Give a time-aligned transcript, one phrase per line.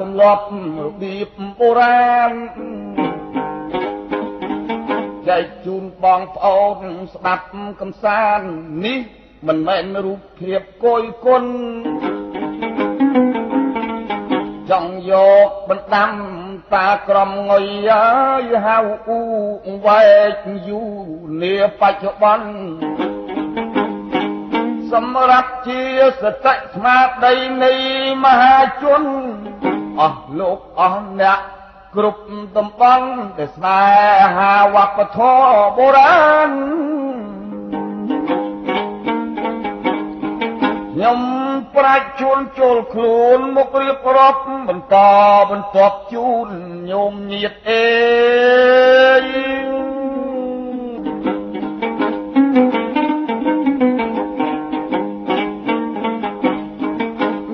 [0.00, 0.44] ទម្លាប់
[0.86, 2.32] របៀបបុរាណ
[5.28, 6.78] ចែកជូនបងប្អូន
[7.14, 7.46] ស្ដាប់
[7.80, 8.48] កំសាន្ត
[8.84, 9.00] នេះ
[9.46, 11.44] មិនមែនរូបភាពគយគុណ
[14.70, 15.12] ចង់យ
[15.46, 16.10] កបណ្ដាំ
[16.74, 18.06] តាក្រមងុយអើ
[18.48, 20.82] យហៅអ៊ូវែកយូ
[21.42, 22.48] នាបច្ចុប្បន្ន
[24.92, 25.82] សម្រាប់ជា
[26.22, 27.72] សតិស្មារតីនៃ
[28.24, 29.02] មហាជន
[30.00, 31.40] អស់លោកអស់អ្នក
[31.94, 32.22] គ្រប់
[32.56, 33.08] តំបន់
[33.38, 33.82] ដែលស្នេ
[34.36, 36.52] ហាវប្បធម៌បុរាណ
[40.92, 41.20] ខ្ញុំ
[41.74, 44.96] ប្រាជ្ញជួនចូលខ្លួនមករៀបរាប់បន្ត
[45.50, 46.48] បន្ទាប់ជូន
[46.90, 47.86] ញោមញាតអេ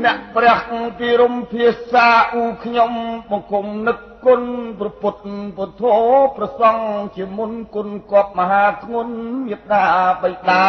[0.04, 0.59] អ្នកព្រះ
[1.04, 2.92] ពីរំភាសាអ៊ូខ្ញុំ
[3.30, 4.42] បង្គំនឹកគុណ
[4.80, 5.16] ប្រពុត
[5.56, 5.96] ពុទ្ធោ
[6.36, 6.84] ប្រសង់
[7.16, 9.14] ជាមុនគុណគប់មហាធ្ងន់
[9.46, 9.84] មេត្តា
[10.22, 10.66] បិតា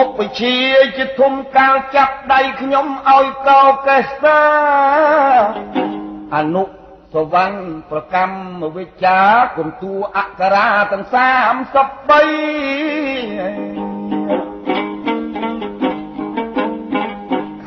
[0.00, 0.56] ឧបជា
[0.96, 4.40] ជាធំកាលចាប់ដៃខ្ញុំឲ្យកោកេសា
[6.36, 6.64] អនុ
[7.14, 7.46] សវੰ
[7.90, 9.20] ប្រកម្មវិជ្ជា
[9.56, 11.04] គុំតួអក្សរាទាំង
[13.90, 13.93] 33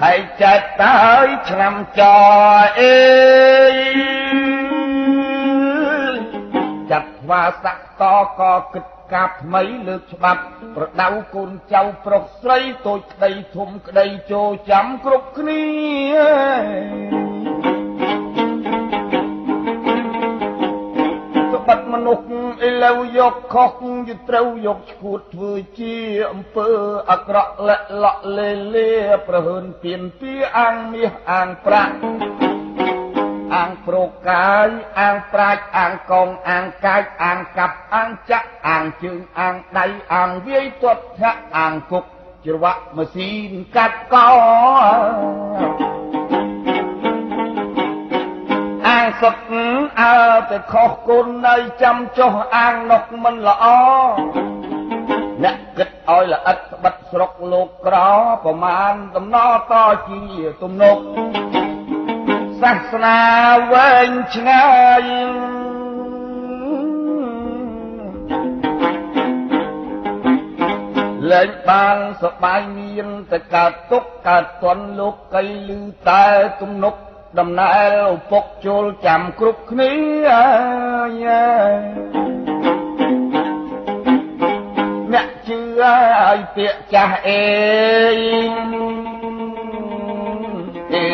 [0.01, 2.01] ខែចែកតើយឆ្នាំច
[2.79, 2.97] អេ
[6.91, 8.03] ចាត់វាស័កត
[8.39, 10.41] ក៏គិតកាប់ថ្មីលើកច្បាប់
[10.75, 15.63] ប្រដៅកូនចៅប្រុសស្រីតូចក្តីធំក្តីចូលចាំគ្រប់គ្នា
[21.67, 22.23] បាត់មនុស្ស
[22.67, 23.71] ឥឡូវយកខុស
[24.07, 25.95] យត្រូវយកឈួតធ្វើជា
[26.31, 26.69] អំពើ
[27.11, 28.89] អាក្រក់លាក់លក់លេលេ
[29.27, 31.93] ប្រហើនពៀនពីអាងមាសអាងប្រាក់
[33.55, 33.97] អាងប្រ
[34.29, 34.67] កាយ
[34.99, 42.03] អាងប្រាច់អាងកងអាងកាយអាងកាប់អាងចាក់អាងជើងអាងដៃអាងវាយទាត់ធាក់អាងគុក
[42.45, 45.96] ច្រវាក់ម៉ាស៊ីនកាត់កោ
[49.21, 49.35] សុត
[50.01, 50.17] អើ
[50.49, 53.65] តែខុសគុណនៅចាំចុះអាងនោះមិនល្អ
[55.43, 57.95] អ្នកគិតឲ្យល្អិតស្បិតស្រុកលោកក្រ
[58.43, 59.73] ប្រមាណដំណរត
[60.09, 60.21] ជា
[60.61, 60.97] ទំនុក
[62.61, 63.19] សាសនា
[63.71, 64.67] វែងឆ្ងា
[65.01, 65.03] យ
[71.31, 75.79] លែងបានសបាយមានតែកើតទុកកើតទន់លោកកៃលឺ
[76.09, 76.25] តែ
[76.61, 76.95] ទំនុក
[77.39, 79.93] ដំណើរឪពុកចូលចាំគ្រប់គ្នា
[85.11, 87.43] អ្នកជឿឲ្យពាក្យចាស់អេ
[90.93, 91.07] អេ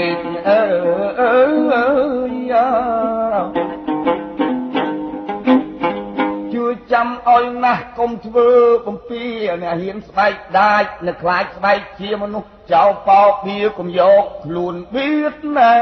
[0.47, 0.63] អើ
[2.31, 2.53] យ
[3.53, 3.82] ជួយ
[6.93, 8.49] ចាំឲ្យណាស់កុំធ្វើ
[8.85, 9.23] បំពី
[9.61, 15.75] អ្នកហ៊ានស្បែកដាច់នៅខ្លាចស្បែកជាមនុស្សចោលបោបៀកុំយកខ្លួនបៀតណា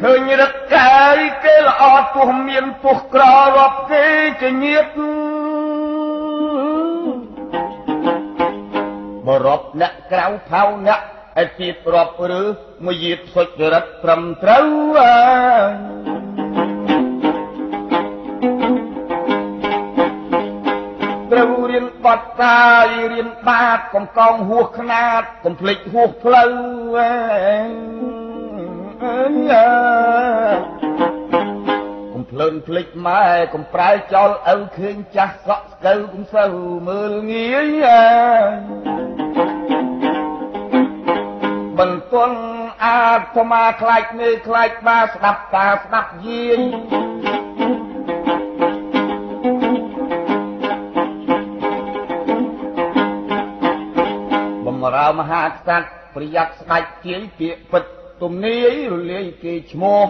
[0.00, 1.82] ឃើញរឹកកាយគេល្អ
[2.14, 3.24] ពោះមានពោះក្រ
[3.56, 4.06] រាប់គេ
[4.42, 4.86] ជាញាត
[9.26, 11.00] បរាប់អ្នកក្រៅផៅអ្នក
[11.42, 12.42] ឯទៀតរាប់ឬ
[12.84, 14.66] មួយយាតសុចរិតត្រឹមត្រូវ
[14.98, 16.17] អើ
[21.32, 26.52] ត្រូវរៀនបត់តាយរៀនបាតកំកងហួសខ្នាតកំភ្លេចហួសផ្លូវ
[26.98, 29.52] អើយ
[32.14, 36.52] កំភ្លើនភ្លេចម៉ែកំប្រែចោលឪឃើញចាស់សក់ស្កើកំសូវ
[36.88, 37.68] មើលងាយ
[41.78, 42.38] បន្ទន់
[42.84, 43.02] អា
[43.36, 46.60] ត្មាខ្លាចមេខ្លាចបាស្ដាប់តាស្ដាប់យាយ
[54.96, 55.78] រើមហាក្សត្រ
[56.14, 57.84] ប្រយ័ត្នស្ដេចជាយពាក្យពិត
[58.22, 60.02] ទំនាយរលាយគេឈ្មោះ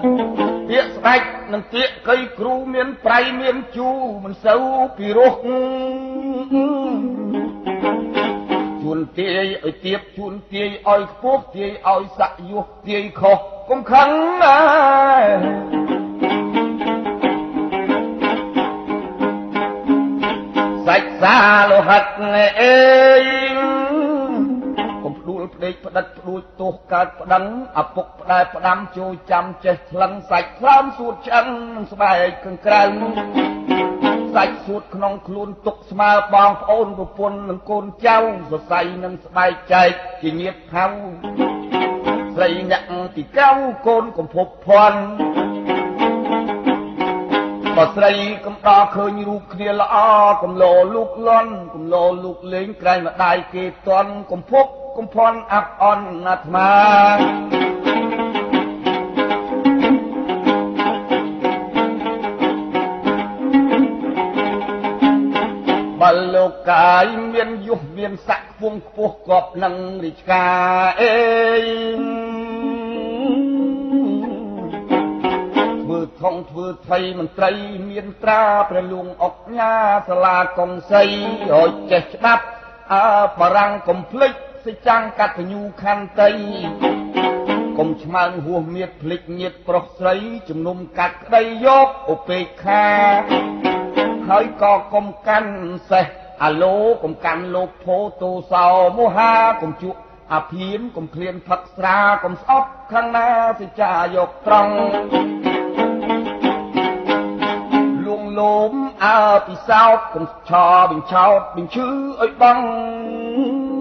[0.68, 1.20] ពាក្យស្ដេច
[1.52, 3.90] និងពាក្យកៃគ្រូមានប្រៃមានជូ
[4.24, 4.64] មិនសូវ
[4.96, 5.32] ពីរោះ
[8.82, 13.38] ជួនទាយឲ្យទៀបជួនទាយឲ្យខ្ពស់ទាយឲ្យស័កយុះទាយខុស
[13.68, 14.08] កុំខឹង
[14.42, 14.58] ណា
[20.86, 21.36] សាច់សា
[21.70, 22.04] លោហិត
[22.60, 23.07] អេ
[26.74, 27.44] សកើតប្តឹង
[27.78, 31.48] អពុកផ្ដែផ្ដាំចូលចាំចេះថ្លឹងសាច់ថ្លើមសួតឆ្អឹង
[31.92, 32.82] ស្បែកកង្ក្រៅ
[34.34, 38.16] សាច់សួតក្នុងខ្លួនទុកស្មើបងប្អូនប្រពន្ធនិងកូនចៅ
[38.50, 39.90] សរសៃនឹងស្បែកចែក
[40.22, 40.86] ជាញាតហៅ
[42.34, 42.82] ស្រីអ្នក
[43.16, 43.50] ទីកៅ
[43.86, 45.00] កូនកំភពភ័ណ្ឌ
[47.76, 48.12] បើស្រី
[48.46, 49.96] កំដរឃើញរូបគ្នាល្អ
[50.42, 54.66] កំលោលូកលន់កំលោលូកលេងក្រែងម្ដាយគេតន់កំភព
[54.98, 56.72] កំភ័ណ្ឌអាប់អន់អាត្មា
[66.00, 69.74] បើលោកកាយមានយុះមានស័កខ្ពងខ្ពស់គប់នឹង
[70.04, 70.46] រាជកា
[70.82, 71.14] រអេ
[75.82, 77.50] ធ្វើថងធ្វើថៃមន្ត្រី
[77.90, 79.72] មានត្រាព្រះលួងអុកញ៉ា
[80.08, 81.02] សាលាកុងសី
[81.52, 82.44] ឲ្យចេះច្បាប់
[82.92, 83.06] អើ
[83.38, 84.34] បរាំងកំភ្លេច
[84.66, 86.30] សិចាំងកតញ្ញូខន្តី
[87.78, 90.14] កុំឆ្មើងហួសមៀតភ្លេចញាតប្រុសស្រី
[90.48, 92.84] ជំនុំកាត់ក្តីយកឧបេក្ខា
[94.28, 95.52] ហើយក៏កុំកាន់
[95.90, 96.06] សេះ
[96.42, 98.66] អាឡូកុំកាន់លោកភោតោសោ
[98.96, 99.32] មោហា
[99.62, 99.98] កុំជក់
[100.32, 103.28] អាភៀនកុំឃ្លានផឹកស្រាកុំស្អប់ខាងណា
[103.60, 104.74] សិចាយកត្រង់
[108.06, 108.72] លួងលោម
[109.04, 111.88] អើពិសោតកុំឆោបញ្ឆោតបញ្ឈឺ
[112.20, 113.77] ឲ្យបង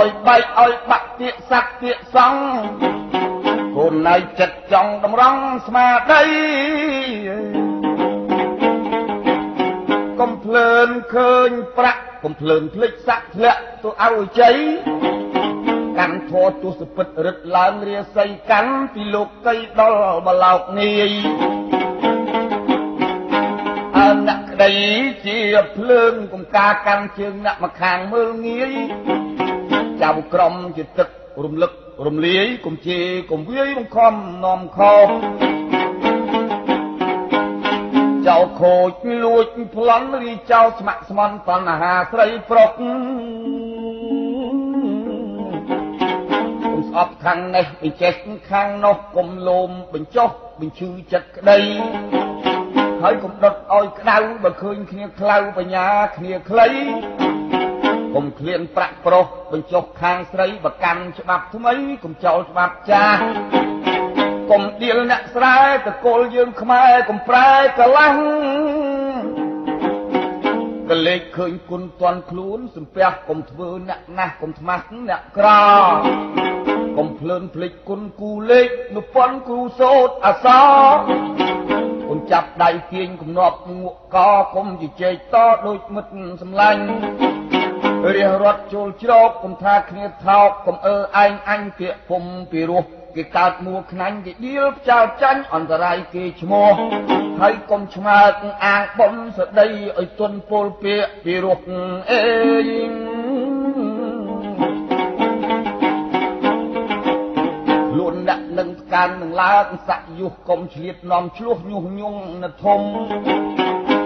[0.00, 2.42] ឲ្យបែកឲ្យបាក់ទៀកសាក់ទៀកសង់
[3.76, 6.22] កូនណៃចិត្តចង់តម្រង់ស្មាដី
[10.20, 14.56] កុំភ្លើនឃើញប្រាក់កុំភ្លើនភ្លេចសាក់ធ្លាក់ទៅឲ្យជ័យ
[15.98, 21.12] កាន់ធរទស្សពិតរឹតឡើងរាសីកាន់ពីលោកកៃដល់បឡោកនាយ
[23.96, 24.72] អើអ្នកក្តី
[25.26, 25.38] ជា
[25.76, 28.72] ភ្លើងកុំការកាន់ជើងអ្នកមកខាងមើលងាយ
[30.02, 31.08] ចៅក្រមជាទឹក
[31.44, 31.72] រំលឹក
[32.06, 34.14] រំលាយកុំជេរកុំវាយបង្ខំ
[34.44, 34.94] នាំខោ
[38.28, 42.98] ចៅខូចលួចប្លន់រីចៅស្មាក់ស្មន់តណ្ហាស្រីប្រុសកុំ
[46.88, 48.14] ស្អប់ខាងនេះបញ្ចេះ
[48.50, 50.28] ខាងនោះកុំលោមបញ្ចុះ
[50.60, 51.58] បញ្ឈឺចិត្តក្តី
[53.02, 56.68] ហើយកុំដុតឲ្យក្តៅបើឃើញគ្នាខ្លៅបញ្ញាគ្នាខ្លី
[58.14, 61.74] កុំឃ្លានប្រាក់ប្រុសបញ្ចុះខាងស្រីបកាន់ច្បាប់ថ្មី
[62.04, 63.20] កុំចោលច្បាប់ចាស់
[64.50, 68.16] កុំដៀលអ្នកស្រែតកូលយើងខ្មែរកុំប្រែកលាំង
[70.90, 75.48] កលេចឃើញគុណតន់ខ្លួនសំពះកុំធ្វើអ្នកណាស់កុំថ្មាស់អ្នកក្រ
[76.98, 80.46] កុំភ្លើនភ្លេចគុណគូលេខនុប៉ុនគ្រូសោតអស
[82.08, 84.16] កុំចាប់ដៃទាញគំនប់ងក់ក
[84.54, 85.36] កុំជជែកត
[85.66, 86.82] ដូចមិត្តសម្លាញ់
[88.06, 92.84] រារត់ចូលជ្រោកកុំថាគ្នាថោកកុំអើឯងអញគៀកពុំពីរោះ
[93.16, 96.72] គេកើតមួខ្នាញ់គេដៀលផ្ចាលចាញ់អន្តរាយគេឈ្មោះ
[97.40, 98.32] ហើយកុំឆ្មើក
[98.64, 99.66] អាងបំសដី
[99.98, 101.58] ឲ្យទុនពលពាកពីរោះ
[102.10, 102.18] អេ
[107.90, 112.80] ខ្លួនដាក់នឹងផ្កាននឹងឡើងសាក់យុះកុំឆ្លៀតនាំឆ្លោះញុះញង់នៅធំ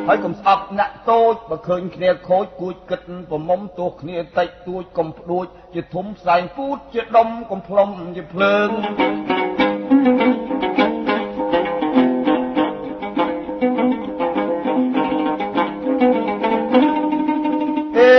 [0.08, 8.68] ហើយកុំស្អប់អ្នកតូចបើឃើញគ្នាខូចគួចគិតប្រមុំទោះគ្នាតិចទួចកុំផ្ដួច ជាធំផ្សែងពូតជាដុំកុំផ្លុំជាភ្លើង
[17.98, 18.14] អេ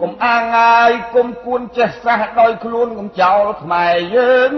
[0.00, 4.54] កុំអាងងាយកុំគួនចេះសះដោយខ្លួនកុំចោលខ្មែរយើង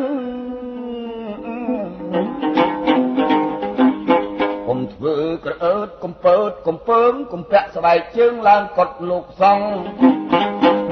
[4.92, 9.68] ធ្វើក្រអើតកំពើតកំពើងកំពាក់ស្បែកជើងឡើងកត់លោកសង្ឃ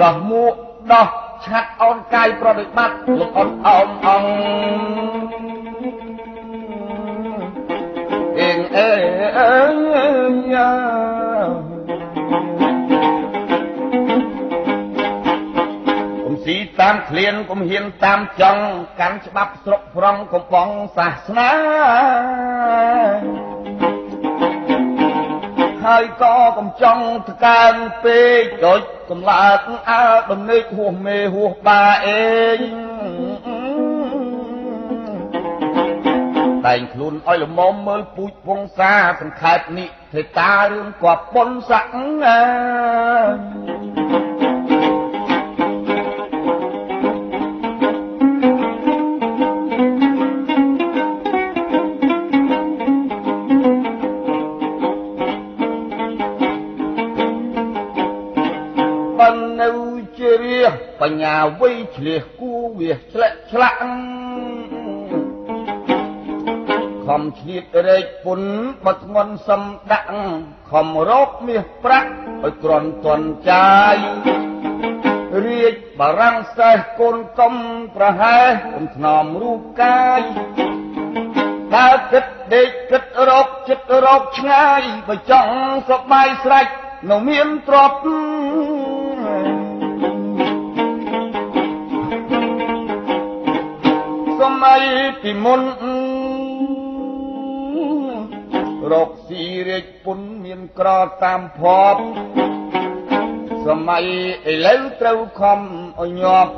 [0.02, 0.54] ដោះមួក
[0.92, 1.06] ដោះ
[1.44, 5.38] ឆាត់អោនកាយប្រតិបត្តិលោកអត់អោនអង្គ
[8.40, 8.92] អេងអេ
[9.38, 9.54] អើ
[10.54, 10.72] យ៉ា
[16.48, 18.64] ស៊ីតាមឃ្លានកុំហ៊ានតាមចង់
[19.00, 21.52] កាន់ច្បាប់ស្រុកប្រងកំបងសាសនា
[25.84, 27.74] ហើយក៏កំចង់តកើន
[28.04, 29.58] ពេកដូចកំឡាក
[29.90, 32.58] អើដំណេកហួសមេហួសបាអេង
[36.66, 41.86] តែងខ្លួនឲ្យល្មមមើលពូជវងសាសង្ខេបនិទេតារឿងគប់ប៉ុនស័ក
[42.22, 44.27] ណា
[61.00, 63.78] បញ្ញាវៃឆ្លៀសគួវាឆ្លាក់ឆ្លាក់
[67.06, 68.40] ខំឆ្លៀតរែកពុន
[68.84, 70.08] បត់ងន់សំដាក់
[70.70, 72.10] ខំរកមាសប្រាក់
[72.42, 73.96] ឲ្យក្រន់តន់ចាយ
[75.44, 77.54] រាជបារាំងសេះកូនកំ
[77.96, 80.20] ប្រហែសកំថ្នមរូបកាយ
[81.74, 82.24] ដើរគិត
[82.54, 85.54] ដេកគិតរកចិត្តរកឆ្ងាយបើចង់
[85.90, 86.66] សបាយស្រេច
[87.10, 88.06] នៅមានទ្រព្យ
[94.58, 94.84] សម័យ
[95.22, 95.62] ពីមុន
[98.92, 100.88] រកស៊ីរាជពុនមានក្រ
[101.24, 101.60] តាមភ
[101.94, 101.96] ព
[103.66, 104.04] សម័យ
[104.52, 105.60] ឥឡូវត្រូវខំ
[106.00, 106.54] ឲ្យញាប់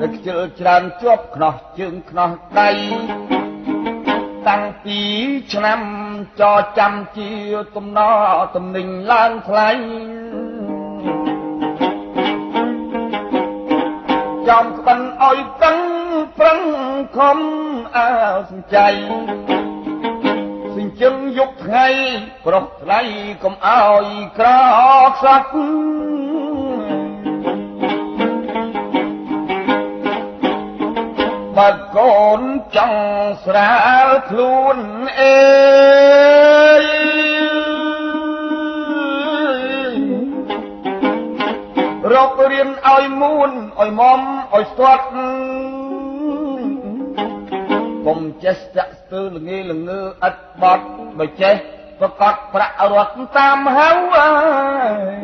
[0.00, 2.70] នៅខ្ជិលច្រើនជាប់ខ្នោះជើងខ្នោះដៃ
[4.48, 4.98] តាំងពី
[5.52, 5.80] ឆ្នាំ
[6.40, 6.42] ច
[6.78, 7.30] ចាំជា
[7.76, 8.00] ទំន
[8.56, 9.70] តំណែងឡើងថ្លៃ
[14.48, 15.95] ចំក្បិនឲ្យតឹង
[16.38, 16.60] ប្រឹង
[17.16, 17.38] ខំ
[17.96, 18.10] អើ
[18.50, 18.88] សំចៃ
[20.76, 21.86] សិញ្ជឹងយប់ថ្ងៃ
[22.46, 23.00] ប្រុសថ្លៃ
[23.42, 24.06] កុំអោយ
[24.38, 24.48] ក្រ
[25.16, 25.48] ខ្សាត់
[31.56, 32.40] បើកូន
[32.76, 33.02] ចង់
[33.44, 33.72] ស្រា
[34.06, 34.76] លខ្លួន
[35.20, 35.36] អេ
[42.12, 44.20] រករៀនឲ្យមូនឲ្យមុំ
[44.54, 45.06] ឲ្យស្ទាត់
[48.06, 50.86] កុំចេះស្ទាក់ស្ទើរល្ងេល្ងើឥតបត់
[51.18, 51.54] បើចេះ
[52.00, 54.30] ប្រកាសប្រាក់រត់តាមហៅអើ
[55.14, 55.18] យ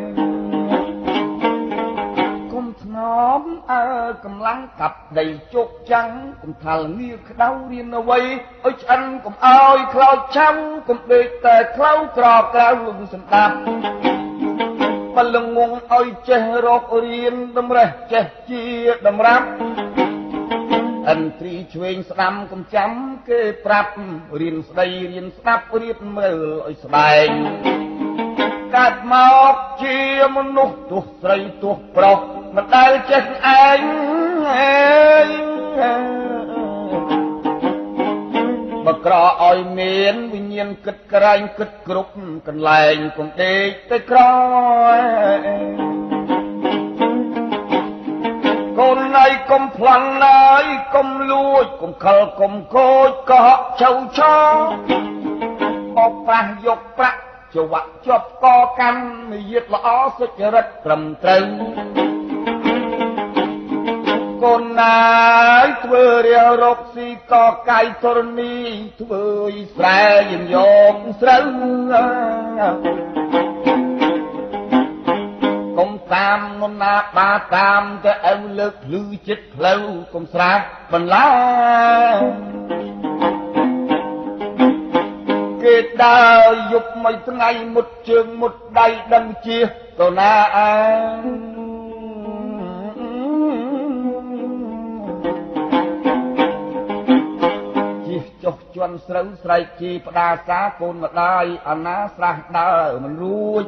[2.53, 2.97] កុំធ្ន
[3.39, 3.83] មអើ
[4.25, 6.09] កម្លាំងកាប់ដីជោគចាំង
[6.41, 8.19] កុំថាលងាក្តៅរៀនអ្វី
[8.65, 10.55] ឲ្យឆ្អិនកុំអោយខ្លោចឆាំ
[10.87, 12.67] កុំដេកតែខ្លៅក្រក្រៅ
[13.13, 13.55] សម្ដាប់
[15.15, 18.63] បលងងឲ្យចេះរករៀនតម្រេះចេះជា
[19.07, 19.47] តម្រាប់
[21.09, 22.89] អន្ត្រីឆ្វេងស្ដាំកំចាំ
[23.29, 23.93] គេប្រាប់
[24.41, 27.27] រៀនស្ដីរៀនស្ដាប់រៀបមើលឲ្យស្បែង
[28.75, 29.15] កើតម
[29.51, 29.99] កជា
[30.37, 32.19] មនុស្សទោះស្រីទោះប្រុស
[32.55, 33.23] មិនដែលចេះ
[33.63, 33.79] ឯង
[38.85, 42.13] បើក្រឲ្យមានវិញ្ញាណគិតក្រែងគិតគ្រប់
[42.47, 44.19] កន្លែងកុំដេកទៅក្រ
[48.79, 50.41] កូនណៃកុំផ្លន់ណៃ
[50.95, 54.35] កុំលួចកុំខលកុំខូចកុហកឆៅឆោ
[55.95, 57.19] បបប្រាស់យកប្រាក់
[57.55, 58.45] ចវៈជាប់ក
[58.79, 59.87] កម្មនិយាយល្អ
[60.17, 61.45] សុចរិតត្រឹមត្រូវ
[64.43, 65.01] កូនណា
[65.63, 67.33] យធ្វើរាលរកស៊ីក
[67.69, 68.55] កាយធរណី
[69.01, 70.55] ធ្វើយស្រែយយ
[70.93, 71.45] កស្រូវ
[71.91, 73.22] កុំ
[76.13, 80.51] តាមនំណាបាតាមទៅអៅលើកភ្លឺចិត្តផ្លូវកុំស្រា
[80.93, 81.27] បន្លា
[85.63, 89.57] គេដើរយប់មួយថ្ងៃមុតជើងមុតដៃដឹងជា
[89.99, 90.73] ទៅណាអើ
[98.07, 103.65] ជិះចុះជន់ស្រូវស្រែកជីផ្ដាសាកូនម្ដាយអាណាស្រះដើរមិនរួច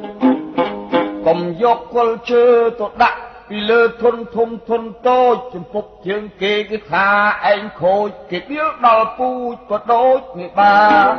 [1.25, 2.45] កុំយកគល់ជើ
[2.79, 7.07] ទៅដាក់ពីលើធុនធំធុនតូចចំពុកជើងគេគឺថា
[7.51, 10.77] ឯងខូចគេដៀលដល់ពូជក៏ដូចនេះបា
[11.07, 11.13] ន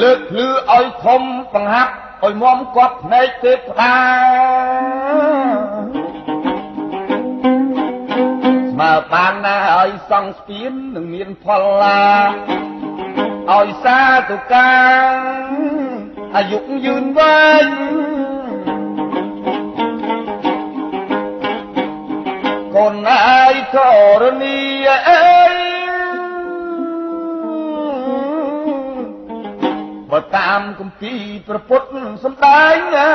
[0.00, 1.22] លើកភ្លឺឲ្យធំ
[1.54, 1.92] បង្ហាប់
[2.24, 3.96] ឲ្យមុំគាត់ភ្នែកទេផ្ដា
[8.70, 12.02] ស្មើបានណាឲ្យសង់ស្ពាននឹងមានផលឡា
[13.50, 13.98] ឲ្យសា
[14.30, 15.91] ទុកា
[16.36, 17.68] អាយុយឺនវែង
[22.74, 23.76] កូនអាយធ
[24.20, 24.58] រណី
[25.08, 25.54] អើយ
[30.10, 31.88] បើតាមគម្ពីរព្រះពុទ្ធ
[32.24, 33.10] សំដែងណា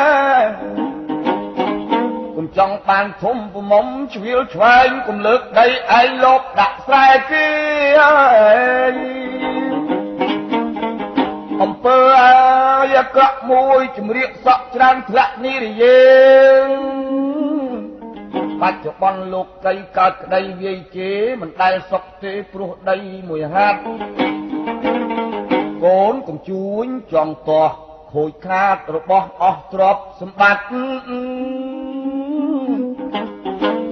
[2.36, 5.68] គុំចង់បានធំប្រមុំជ្រៀលឆ្វែងគុំលើកដី
[6.00, 7.48] ឯងលោកដាក់ស្រែគេ
[8.04, 8.96] អើយ
[11.64, 12.36] អំពើអើ
[12.86, 16.00] យអាក្រក់មួយជំរាកសក់ច្រើនធ្លាក់និរិយេ
[18.62, 22.98] បច្ចុប្បន្នលោកកៃកើតក្តីវាយជេរមិនដែលសុខទេព្រោះដី
[23.30, 23.80] មួយហាត់
[25.84, 27.70] កូនកុំជួញចង់តោះ
[28.14, 30.64] ខូចខាតរបស់អស់ទ្រព្យសម្បត្តិ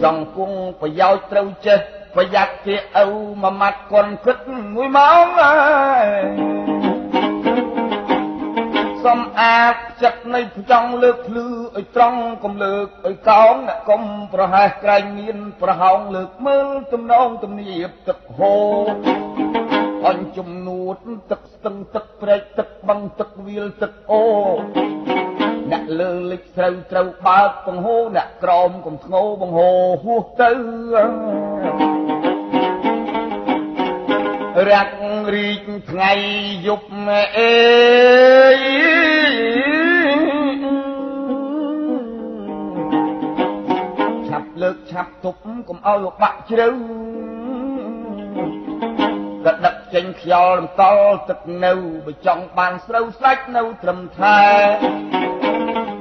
[0.03, 1.79] ចង់គង់ប្រយោជន៍ត្រូវចេះ
[2.15, 3.07] ប្រយ័ត្នគេឪ
[3.43, 4.37] មួយម៉ាត់កុនគិត
[4.75, 5.55] មួយម៉ោងហើ
[6.93, 6.94] យ
[9.05, 18.87] សំអាតចិត្តនៃចង់លើកភ្លឺឲ្យត្រង់កុំលើកឲ្យកោងអ្នកកុំប្រហែសក្រែងមាន ប្រហោងលើកមើលទំនងទំនៀបទឹកហូរ
[20.07, 20.95] អញជំនួត
[21.31, 24.23] ទឹកស្ទឹងទឹកព្រែកទឹកបឹងទឹកវាលទឹកអូ
[25.71, 30.51] អ្នកលើលិចស្រូវត្រូវបើកបង្ហូរអ្នកក្រោមកុំធ្ងោបង្ហូរហួសទៅ
[34.69, 34.95] រាក់
[35.33, 36.11] រីកថ្ងៃ
[36.67, 36.87] យប់
[37.35, 37.55] អេ
[44.27, 46.67] ឆាប់លើកឆាប់ទប់កុំឲ្យបាក់ជ្រៅ
[49.45, 51.73] ក៏ដឹកចេញខ្យល់រំតល់ទឹកនៅ
[52.05, 54.39] បើចង់បានស្រូវស្លាច់នៅត្រឹមថែ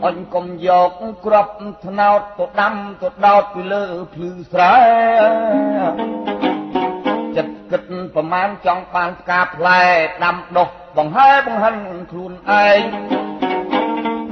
[0.06, 0.90] អញកុំយក
[1.26, 1.48] ក្រប
[1.86, 3.84] ថ្នោតទៅដាំទៅដោតពីលើ
[4.14, 4.74] ភ្លឺស្រែ
[5.88, 6.53] ចិត្តគិត
[8.14, 9.82] ប្រមាណចង់បានផ្កាផ្លែ
[10.24, 11.76] ដាំដុះបង្ហែបង្ហិន
[12.10, 12.32] ខ្លួន
[12.66, 12.80] ឯង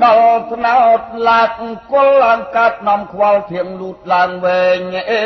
[0.04, 1.50] ដល់ថ្នោតឡាក
[1.92, 5.24] គល់ឡើងកាត់នាំខ្វល់ធៀងលូតឡើងវែងអេ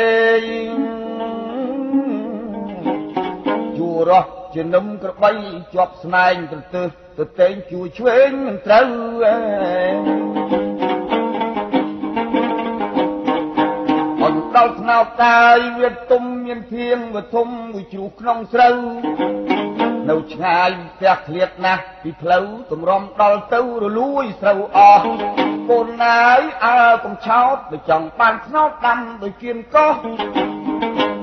[3.77, 5.31] ជួរោះជានឹមក្របី
[5.73, 6.89] ជាប់ស្នែងទៅទើស
[7.19, 8.89] ទៅតែងជួយឆ្វេងមិនត្រូវ
[9.25, 10.66] អេ
[14.57, 18.77] ដល់ថ្នោតតាយវាទុំមានធៀងវាធំមួយជ្រុះក្នុងស្រូវ
[20.09, 25.07] នៅឆ្ងាយផ្ទះឃ្លាតណាស់ពីផ្លូវតម្រុំដល់ទៅរលួយស្រូវអស់
[25.69, 29.93] កូនណាយអើកំឆោតបើចង់បានថ្នោតដាំដូចគៀនកោះ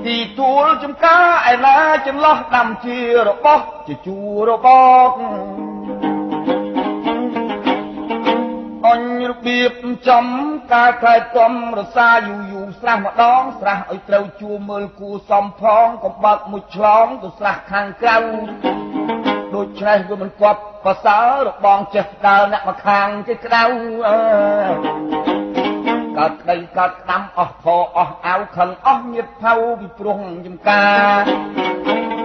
[0.05, 4.67] ទីទួលចំការឯណាចន្លោះដាំជារបស់ជាជួររប
[5.05, 5.74] ស់
[8.85, 9.73] អញរបៀប
[10.09, 10.25] ចំ
[10.73, 18.17] ការខែតំរសាយូរយូរស្រះម្ដងស្រះឲ្យត្រូវជួមើលគូសំផងកំបាក់មួយឆ្លងទៅស្រះខាងក្រៅ
[19.55, 23.63] ដូច្នេះវាមិនគប់ប្រសើររបងចេះដើរអ្នកមកខាងគេក្តៅ
[24.07, 24.17] អើ
[26.17, 27.65] កើតក្តីកើតក្តាំអស់ផ
[27.97, 30.85] អស់អាវខឹងអស់ញៀតផៅពីព្រោះចំកា
[31.19, 31.23] រ
[31.87, 32.24] មួយ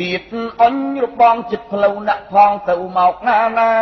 [0.00, 0.22] ទៀត
[0.62, 3.72] អញរបងចិត្តផ្លូវអ្នកផងទៅមកណាណា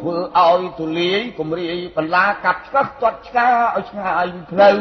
[0.00, 4.76] ធ្វើឲ្យទូលាយគំរាយបន្លាកាប់ឆ្កឹះទាត់ឆ្កាឲ្យឆ្ងាយផ្លូវ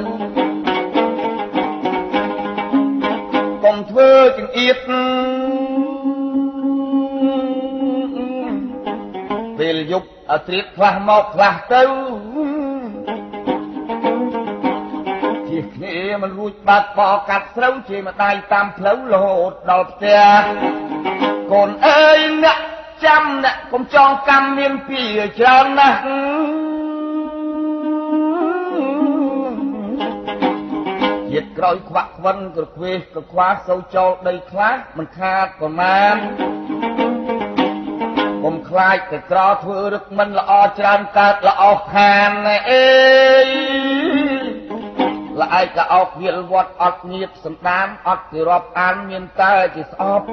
[3.64, 4.78] កុំធ្វើចង្អៀត
[9.60, 11.82] ពេលយប់ឲ្យត្រៀបខ្លះមកខ្លះទៅ
[15.54, 20.24] ជាគ្នាមិនរួចបាត់បកកាត់ស្រូវជាម្ដាយតាមផ្លូវរហូតដល់ផ្ទះ
[21.52, 22.60] កូនអើយអ្នក
[23.06, 25.02] ចាំអ្នកកុំចងកម្មមានពី
[25.40, 26.00] ច្រើនណាស់
[31.32, 36.16] ជាតិក្រោយខ្វាក់ខ្វិនក្រខ្វេសក្រខ្វាសូវចូលដីខ្លះមិនខាតប្រមាណ
[38.44, 41.64] កុំខ្លាចតែក្រធ្វើរឹកមិនល្អច្រើនកើតល្អ
[41.94, 42.32] ខាន
[42.70, 44.23] អេ
[45.42, 50.26] ល្អឯកអោកវាលវត្តអត់ញៀតសំដានអត់គេរាប់អានមានតែជាស្អប់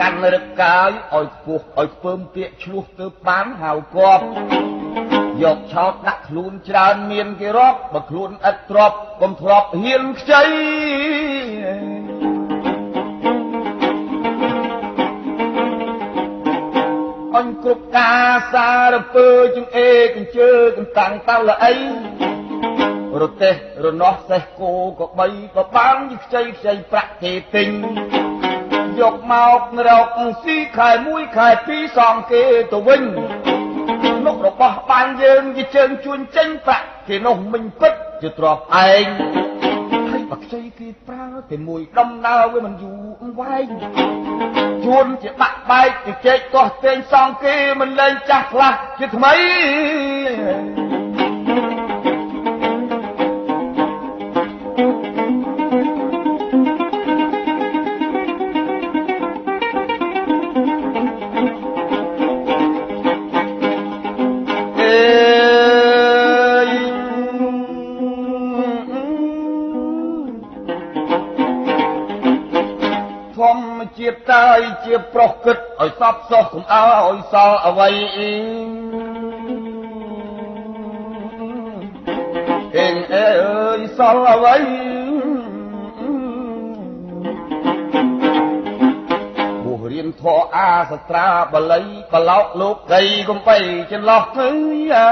[0.00, 4.24] កាន់រឹកកាយឲ្យខ្ពស់ឲ្យខ្ពើមពាកឆ្លោះទៅបានហៅគប់
[5.42, 10.44] យកឆោតដាក់ខ្លួនច្រើនមានគេរាប់បើខ្លួនឥតទ្របកុំធ្លាប់ហ៊ានខ្ចី
[17.36, 21.74] អញគ្រប់ការសារពើជើងអេកញ្ជើកន្តាំងតៅល្អី
[23.22, 23.54] រទេស
[23.84, 25.26] រនោះសេះគោក៏បី
[25.56, 27.68] ក៏បានយខ្ចីខ្ចីប្រាក់គេទិញ
[29.00, 30.06] យកមករក
[30.44, 33.02] ស៊ីខែ1ខែ2សងគេទៅវិញ
[34.26, 39.06] នោះរបស់បានយើងជាជើងជួនចេញប្រាក់គេនោះមិញពិតជាទ្របឯង
[40.10, 43.68] ហើយបើខ្ចីគេប្រើតែមួយដំណើរវាមិនយូរវែង
[44.84, 50.87] ជួនជាបាក់បែកជាជែកកោះទែងសងគេមិនលែងចាស់ខ្លះជាថ្មី
[54.78, 74.46] ជាតិតើ
[74.84, 78.67] ជាប្រុសគិតឲ្យសពសោះកុំឲ្យសល់អ្វីអេ
[83.98, 84.56] សល់អ្វី
[89.64, 93.58] បុះរៀនធរអាសត្រាបល័យបឡោកលោកដីកំបី
[93.92, 94.48] ចន្លោះទៅ
[94.94, 95.10] អា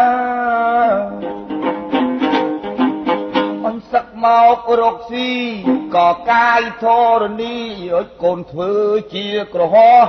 [3.64, 4.26] អញសឹកម
[4.66, 5.30] ករកស៊ី
[5.94, 6.86] ក៏កាយធ
[7.20, 7.56] រណី
[7.94, 8.72] ឲ្យកូនធ្វើ
[9.14, 10.04] ជាក្រហោះ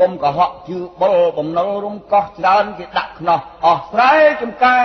[0.00, 4.78] គុំកុហកជឿបុលបំណុលរុំកោះច្រើនគេដាក់ខ្នោះអស់ស្រែចំកា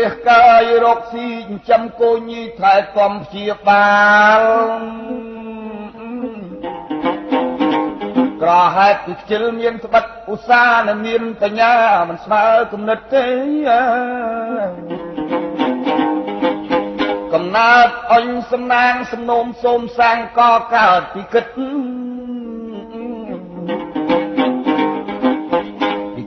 [0.00, 3.90] រធ្វើរះកាយរកស៊ីចិញ្ចឹមកូនញីថែទាំព្យាបា
[4.38, 4.40] ល
[8.42, 11.74] ក្រហេតុពីខ្ជិលមានស្បិតឧស្សាហ៍និងមានបញ្ញា
[12.08, 13.26] មិនស្មើគំនិតទេ
[17.34, 20.40] កំណើតអញសំណាងសំណូមសូមសាងក
[20.74, 21.46] កើតពីគិត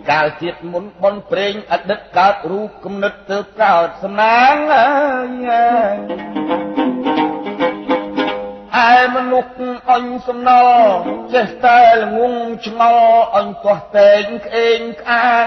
[0.09, 9.51] កាលជាតិមុនបនព្រេងអតីតកើតរូបគំនិតទៅកើតសំណាងអើយឯមនុស្ស
[9.91, 10.95] អញសំណល់
[11.33, 12.35] ចេះតែល្ងង
[12.67, 15.45] ឆ្ងល់អញទាស់តែងក្អេងក្អាង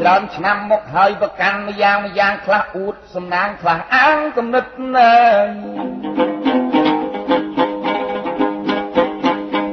[0.00, 5.14] ច្រើនឆ្នាំមកហើយប្រកាន់ម្យ៉ាងម្យ៉ាងខ្លះអួតសំណាងខ្លះអាងគំនិតណែ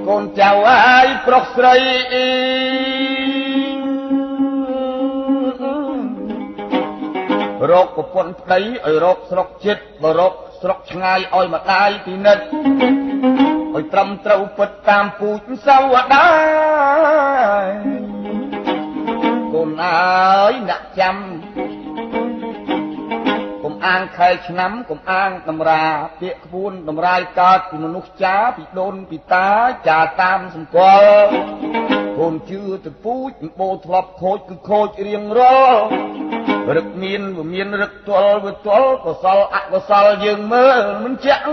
[0.08, 1.76] កូនចៅអាយប្រុសស្រី
[7.72, 12.46] រកប្រពន្ធប្តីឲ្យរកស្រុកចិត្តបរកស្រុកឆ្ងាយឲ្យម្ដាយពិនិត្យ
[13.76, 16.28] ឲ្យត្រឹមត្រូវពិតតាមពូជសវតា
[19.54, 21.16] កូនអើយអ្នកចាំ
[23.64, 25.84] កុំអាងខែឆ្នាំកុំអាងតម្រា
[26.22, 29.50] ពាក្យក្បួនតម្រាយកើតពីមនុស្សចាពីដូនពីតា
[29.88, 31.30] ចាតាមសម្គាល់
[32.20, 35.82] កូនជឿទៅពូជបោធ្លាប់ខូចគឺខូចរៀងរាល់
[36.76, 41.44] រឹកមានវាមានរឹកទល់វាទល់កុសលអកុសលយើងមើលមិនចាក់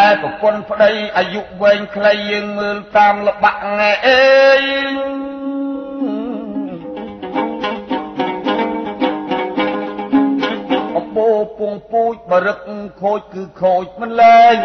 [0.00, 4.22] ឯប្រពន្ធប្តីអាយុវែងខ្លីយើងមើលតាមលបាក់ងែអេ
[11.92, 12.58] ពងពូជបរឹក
[13.02, 14.56] ខូចគឺខូចមិនលែង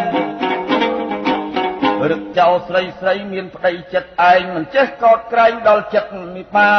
[2.10, 6.72] រឹកចោលស្រីស្រីមានប្តីចិត្តឯងមិនចេះកោតក្រែងដល់ចិត្តនេះបា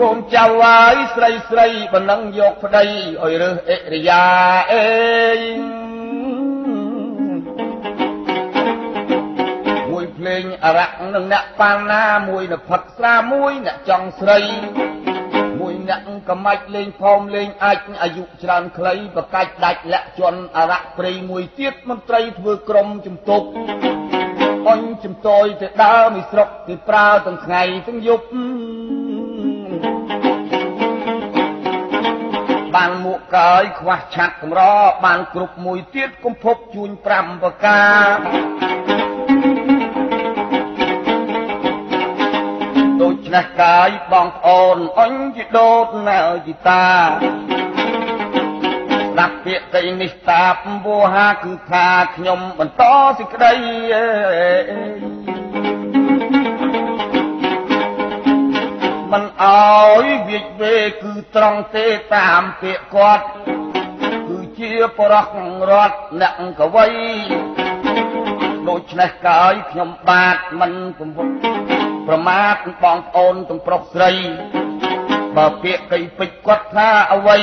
[0.00, 2.84] កូនចៅហើយស្រីស្រីបនឹងយកប្តី
[3.22, 4.24] ឲ្យរើសអិរិយា
[4.72, 4.86] អេ
[9.90, 14.40] មួយភ្លេងអរៈនឹងអ្នកប៉ាណាមួយនផិតស្រាមួយអ្នកចង់ស្រី
[15.88, 23.46] អ្នកកំមាច់លេងផោមលេងអាចអាយុច្រើនខ្លីប្រកាច់ដាច់លាក់ជន់អរៈព្រៃមួយទៀតមន្ត្រីធ្វើក្រុមជំទប់
[24.68, 28.24] អញជំតយទៅដើរមីស្រុកគេប្រើទាំងថ្ងៃទាំងយប់
[32.74, 34.62] បានមួកកើយខ្វះឆាត់កម្រ
[35.04, 37.80] បានគ្រប់មួយទៀតគំភពជួញ5ប្រកា
[39.02, 39.05] រ
[43.36, 46.86] ច្នេះកាយបងប្អូនអញជីដូតណៅជីតា
[49.04, 52.82] ស្ដាប់ពាក្យទីនេះតាពវោហាគឺថាខ្ញុំបន្ត
[53.18, 53.54] សេចក្តី
[59.12, 63.26] មិនអោយវាចវេគឺត្រង់ទេតាមពាក្យគាត់
[64.28, 65.32] គឺជាបរោះ
[65.70, 66.88] រត់អ្នកកវី
[68.68, 71.75] ដូច្នេះកាយខ្ញុំបាទមិនពំ
[72.06, 74.10] ប្រមាថបងប្អូនទាំងប្រុសស្រី
[75.36, 77.38] បើពាក្យកៃពេជ្រគាត់ថាអ្វី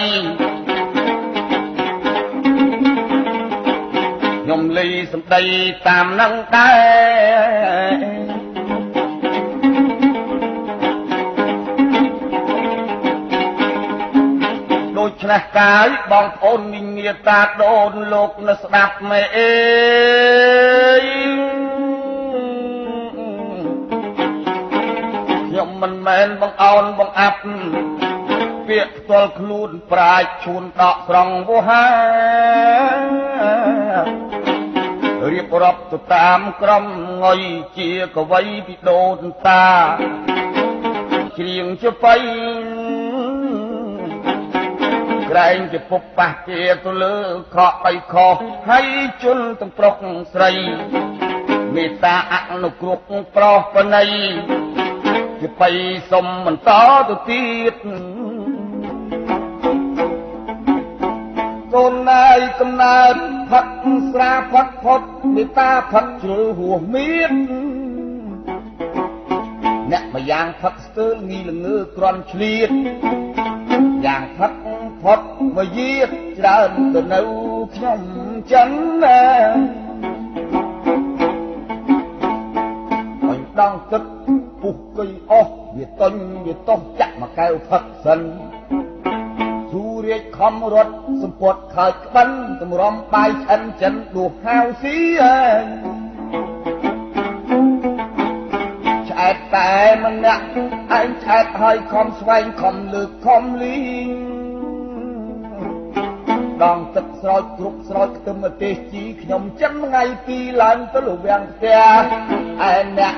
[4.44, 5.44] ខ្ញុំលីសម្ដី
[5.88, 6.72] តាមនឹងដែ
[7.92, 8.34] រ
[14.98, 19.54] ដូច្នេះកាយបងប្អូនមីងាតាដូនលោកនៅស្ដាប់មេអេ
[25.58, 27.40] យមិនមែនបងអោនបងអាប់
[28.68, 31.86] ពាក្យផ្ទាល់ខ្លួនប្រាជ្ញឈួនដកស្រង់វោហា
[35.32, 36.86] រៀបរាប់ទៅតាមក្រុម
[37.24, 37.42] ងុយ
[37.78, 39.66] ជាកវីពីដូនតា
[41.38, 42.16] ច្រៀងជាបៃ
[45.30, 47.18] ក្រែងជាពុបប៉ះជាទៅលើ
[47.56, 48.36] ខកបៃខុស
[48.70, 48.88] ហើយ
[49.24, 49.94] ជន់ទាំងប្រុស
[50.34, 50.52] ស្រី
[51.76, 52.98] មេត្តាអនុគ្រោះ
[53.36, 54.04] ប្រុសបណៃ
[55.44, 55.70] ជាបៃ
[56.12, 56.72] សុំបន្ត
[57.10, 57.76] ទៅទៀត
[61.74, 63.16] កូនណាយកំណើត
[63.50, 63.74] ផាត់
[64.12, 65.02] ស្រាផាត់ផុត
[65.36, 67.34] មេតាផាត់ជ្រុលហួមៀន
[69.92, 72.70] អ្នកម្យ៉ាងផាត់ស្ទើលងីល្ងើក្រន់ឆ្លៀត
[74.06, 74.60] យ៉ាងផាត់
[75.04, 75.20] ផុត
[75.58, 77.22] មកយាតច្រើនទៅនៅ
[77.76, 78.02] ខ្ញុំ
[78.54, 78.70] ចឹង
[79.04, 79.24] ណា
[83.62, 84.04] ដងទឹក
[84.62, 86.14] ពុះកុយអស់វាតុញ
[86.46, 88.20] វាតោះចាក់មកកែវផឹកសិន
[89.72, 92.30] ទូរាជខំរត់សម្ពត់ខើចក្បិន
[92.62, 95.66] តម្រំបាយឆ្អិនចិនដួសហាវស៊ីអើយ
[99.10, 99.74] ឆ្អែតតែ
[100.06, 100.46] ម្នាក់
[101.00, 103.78] ឯងឆ្អែតហើយខំស្វែងខំលើកខំលី
[104.32, 104.33] ង
[106.64, 111.80] ដងទឹកស្រោចគ្រប់ស្រោចខ្ទឹមទេសជីខ្ញុំចិនថ្ងៃពីរឡើងទៅលវាំងផ្ទះ
[112.70, 113.16] ឯអ្នក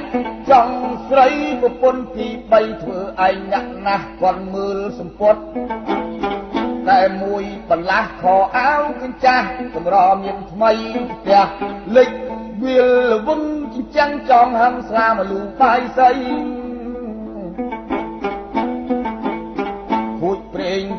[0.49, 0.75] ចង់
[1.09, 1.27] ស្រី
[1.61, 5.41] ប្រពន្ធទី3ធ្វើឯងអ្នកណាស់គាត់មើលសម្ពត់
[6.89, 10.71] តែមួយបន្លាស់ខោអាវកញ្ចាស់កម្រមានថ្មី
[11.11, 11.45] ផ្ទះ
[11.95, 12.09] លិច
[12.63, 12.79] វា
[13.09, 13.41] លវឹង
[13.75, 16.09] ចិញ្ចាំងចងហឹងស្លាមលូបាយសៃ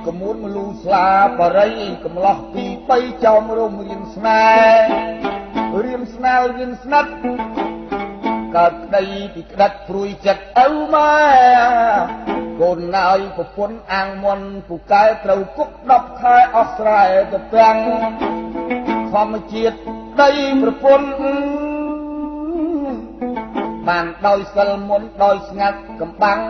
[0.07, 1.09] កមួនមលូស្លា
[1.41, 4.45] បរិយកំឡោះពីបីចោមរំរៀនស្នេ
[5.73, 7.13] ហ៍រៀមស្នេហ៍រៀនស្និទ្ធ
[8.57, 11.17] កើតក្តីពីក្តិតព្រួយចិត្តឪម៉ែ
[12.61, 17.77] កូនណើយប្រពន្ធអាងមន់ពូកែត្រូវគុក10ខែអស់ស្រែទៅពាំង
[19.13, 19.77] ធម្មជាតិ
[20.23, 20.31] ដី
[20.63, 21.09] ប្រពន្ធ
[23.89, 26.41] បានដោយសិលមុនដោយស្ងាត់កំបាំង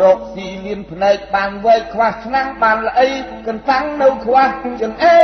[0.00, 3.08] រកស៊ីលៀនភ្នែកបានវែកខ្វះឆ្នាំងបានល្អី
[3.46, 4.48] កន្តាំងនៅខ្វះ
[4.80, 5.18] ចង្អេ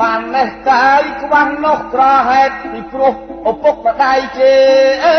[0.00, 3.14] បានលេះកាយខ្វះនោះក្រហេតុពីព្រោះ
[3.50, 4.54] ឪពុកម្ដាយជេ
[5.04, 5.06] អ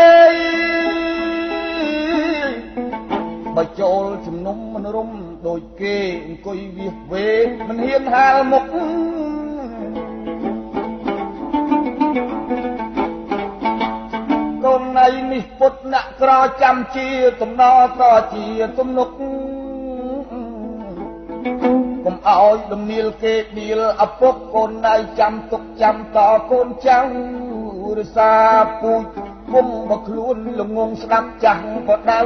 [3.56, 5.10] បើចូលជំនុំមិនរុំ
[5.46, 7.28] ដូចគេអង្គុយវាសវេ
[7.68, 8.64] មិនហ៊ានហាលមុខ
[14.64, 16.30] កូនណៃនេះពុតអ្នកក្រ
[16.62, 17.08] ចាំជា
[17.40, 17.62] កំណ
[17.96, 18.46] ក្រជា
[18.78, 19.08] ទំនុក
[22.04, 26.18] កុំឲ្យដំនៀលគេដៀលឪពុកកូនណៃចាំទុកចាំត
[26.50, 26.98] កូនចៅ
[27.98, 28.32] រសា
[28.80, 29.04] ពូជ
[29.52, 32.20] គុំបើខ្លួនល្ងងស្ដាប់ចាស់ក៏ដៅ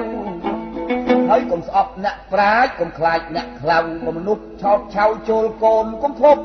[1.28, 6.36] ហើយកុំស្អប់អ្នកប្រាជ្ញកុំខ្លាចអ្នកខ្លៅកុំមនុស្សឆោតឆៅចូលកូនកុំភព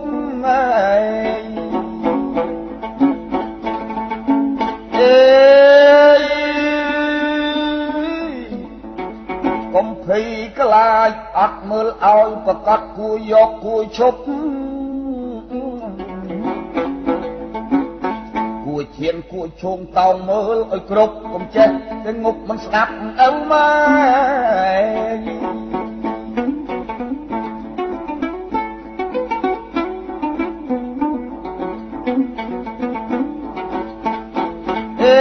[0.46, 0.62] អើ
[1.00, 1.04] យ
[4.98, 6.24] អេយ
[9.76, 10.26] កុំភ័យ
[10.60, 14.69] ខ្លាចអត់មើលឲ្យប្រកាសគួរយកគួរឈប់ួ
[19.00, 21.70] ឈានគួឈោងតោងមើលឲ្យគ្រប់កុំចេះ
[22.06, 23.70] តែងប់មិនស្ដាប់អើម៉ែ
[35.02, 35.20] អេ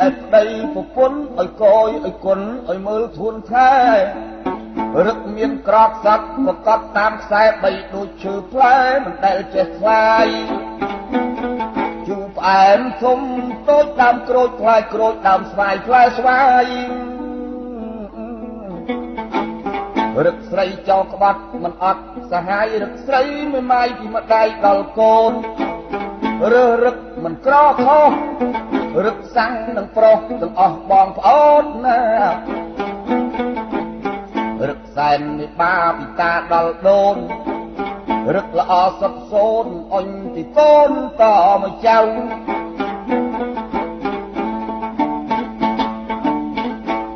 [0.00, 3.72] អត់ប្តីប្រពន្ធឲ្យកយឲ្យគុណឲ្យមើលធួនខែ
[5.06, 10.28] រឹកមានក្របសັດប្រកបតាមខ្សែបីដូចឈើផ្លែមិនដែលចេះខ្លាយ
[12.38, 13.20] ផ្អែមធំ
[13.68, 16.66] តូចដើមក្រូចផ្លែក្រូចដើមស្វាយផ្លែស្វាយ
[20.26, 23.22] រឹកស្រីចោក្បាត់មិនអត់សហាយរឹកស្រី
[23.52, 25.32] មួយម៉ាយពីម្ដាយដល់កូន
[26.52, 28.10] រើសរឹកមិនក្រខុស
[29.06, 32.00] រឹកសាំងនឹងប្រុសទាំងអស់បងប្អូនណា
[34.68, 37.16] រឹកសែននេះបាពីតាដល់ដូន
[38.34, 41.24] រឹកល្អសុខសូនអញទីកូនត
[41.62, 41.98] មកចៅ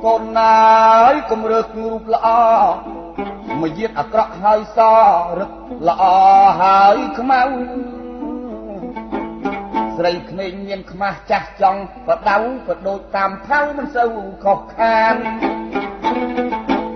[0.05, 0.63] កូនណា
[1.13, 2.29] យគំរើករូបល្អ
[3.61, 4.79] មកយាតអាក្រក់ហើយស
[5.39, 5.51] រឹក
[5.89, 6.05] ល្អ
[6.63, 7.43] ហើយខ្មៅ
[9.97, 15.17] ស្រីក្មេងមានខ្មាស់ចាស់ចង់បដៅបដូចតាមថៅមិនសូវខុសខាន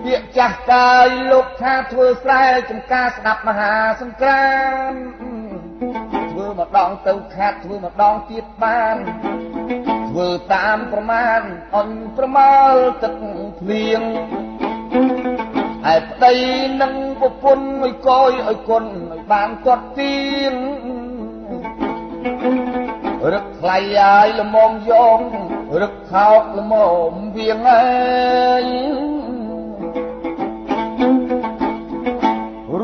[0.06, 4.50] ពាក្យចាស់កាយលោកថាធ្វើស្រែចំការស្ដាប់មហាសង្គ្រា
[4.90, 4.92] ម
[6.30, 8.96] ធ្វើម្ដងទៅខាត់ធ្វើម្ដងទៀតបាន
[10.10, 11.40] ធ្វើតាមប្រមាណ
[11.76, 13.14] អញប្រមាលទឹក
[13.60, 14.02] ភ្លៀង
[15.86, 16.34] ហើយប្តី
[16.82, 20.18] នឹងប្រពន្ធឲ្យកយឲ្យគុណឲ្យបានគាត់ទៀ
[20.52, 20.54] ង
[23.32, 25.20] រឹកថ្លៃហើយល្មមយង
[25.80, 26.72] រឹកខោកល្ម
[27.10, 27.84] មវៀងហើ
[28.64, 29.15] យ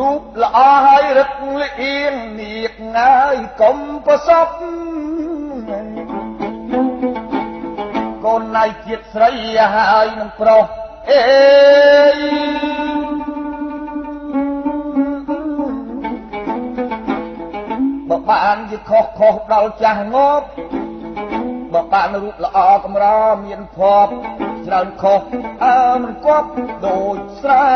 [0.02, 4.48] រូបល្អហើយរឹកលៀងនៀកងាយកុំប្រសព
[8.24, 9.30] កូនណៃជាតិស្រី
[9.74, 10.64] ហើយនឹងប្រុស
[11.10, 11.22] អេ
[18.08, 20.46] បើបានជាខុសខុសដល់ចាស់ងប់
[21.72, 23.06] បើបានរូបល្អកម្រ
[23.44, 25.20] មានភ័ព្វស្ច្រើនខុស
[25.64, 26.48] អើមិនគប់
[26.86, 27.66] ដូចស្រែ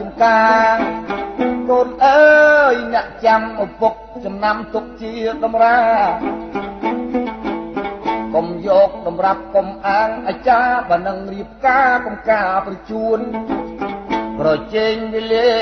[0.00, 0.40] ចំកា
[0.74, 1.29] រ
[1.70, 5.78] កូនអើយអ្នកចាំឪពុកចំណាំទុកជាតម្រា
[8.34, 13.18] កុំយកតម្រាប់កុំអាងអាចារ្យបើនឹងរៀបការកំការប្រជួន
[14.40, 15.52] ប្រជែងវេលា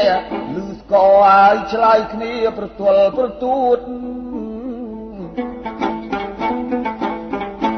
[0.55, 3.79] លឺស្គរឲ្យឆ្លើយគ្នាប្រទល់ប្រទួត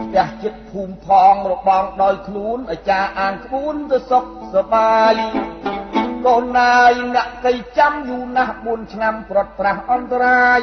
[0.05, 5.15] ផ្ទះចិត្តភូមិផងរបងដោយខ្លួនអាចារ្យអាងក្បួនទៅសុខសបាយ
[6.27, 10.61] កូនណាយអ្នកកៃចាំយូរណាស់4ឆ្នាំប្រត់ប្រាស់អន្តរាយ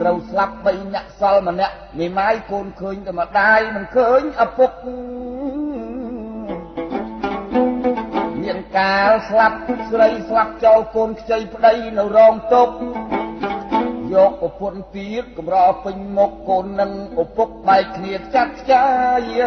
[0.00, 4.70] ត្រូវស្លាប់3អ្នកសល់ម្នាក់មេម៉ាយកូនឃើញតែម្ដាយមិនឃើញឪពុក
[8.42, 9.58] មានកាលស្លាប់
[9.90, 12.68] ស្រីស្លាប់ចោលកូនខ្ចីប្តីនៅរងទុក
[14.14, 18.86] យកប្រពន្ធទៀតកំរពេញមុខកូននឹងឪពុកបែកគ្នាចាត់ខ្ចា
[19.18, 19.40] យ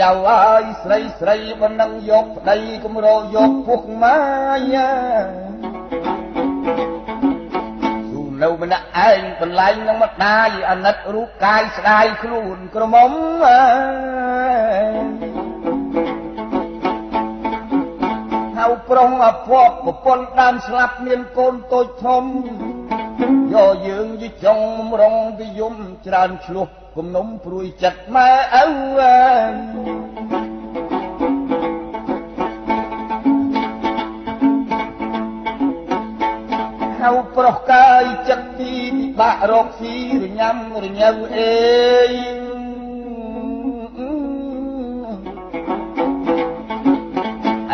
[0.00, 4.18] ចៅអើយស្រីស្រីបើនឹងយកប្តីកំរយកពុកម៉ា
[4.74, 4.90] យា
[8.42, 13.12] នៅម្នាក់ឯងបន្លែងនឹងម្ដាយអាណិតរូបកាយស្ដាយខ្លួនក្រមុំ
[18.58, 22.24] ហៅប្រុងអភ័ព្វប្រពន្ធដើមស្លាប់មានកូនតូចធំ
[23.52, 24.60] យកយើងយីចុង
[25.00, 25.74] រងវិយម
[26.06, 28.30] ច្រើនឆ្លោះគំនុំព្រួយចិត្តម៉ែ
[28.62, 28.66] ឪ
[37.00, 42.39] ហៅប្រុសកាយចិត្តទីពិបាករកស៊ីរញ៉ាំរញ៉ៅអេយ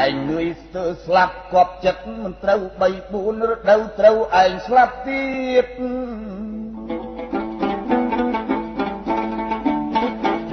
[0.06, 5.24] ឯងនឿយស្ទើស្លាប់គប់ចិត្តមិនត្រូវ3 4រដូវត្រូវឯងស្លាប់ទៀ
[5.64, 5.66] ត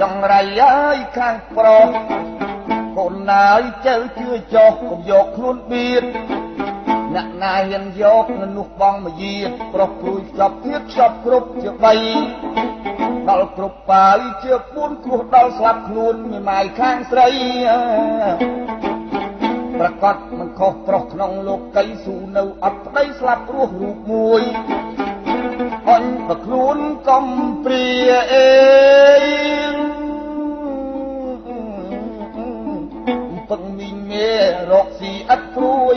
[0.00, 1.88] ចង្រៃអើយខាងប្រុស
[2.98, 6.04] កូនណាយចៅជឿចោះកុំយកខ្លួនបៀត
[7.14, 8.24] អ្នកណាហ៊ានយក
[8.56, 9.36] នោះបងមកយា
[9.74, 17.28] ប្រុសព្រួយខ្ចប់ទៀតខ្ចប់គ្រប់ជា3ដល់គ្រប់បាយជា4គ្រោះដល់ស្លាប់ខ្លួនមេម៉ាយខាងស្រី
[19.80, 24.42] ប្រកាសមិនខុសប្រុសក្នុងលោកីស៊ូនៅអត់ប្តីស្លាប់រស់រូបមួយ
[25.90, 27.26] អញប្រខ្លួនកំ
[27.64, 27.88] ព្រា
[28.32, 28.48] អេ
[33.50, 34.32] ពឹងមីងមេ
[34.70, 35.96] រកស៊ីអត់ព្រួយ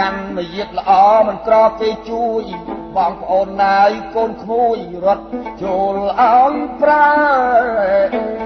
[0.00, 0.90] កាន់មយាទល្អ
[1.26, 2.44] មិនក្រគេជួយ
[2.96, 5.24] បងប្អូនណាយកូនក្មួយរត់
[5.62, 8.37] ចូលឲ្យប្រើ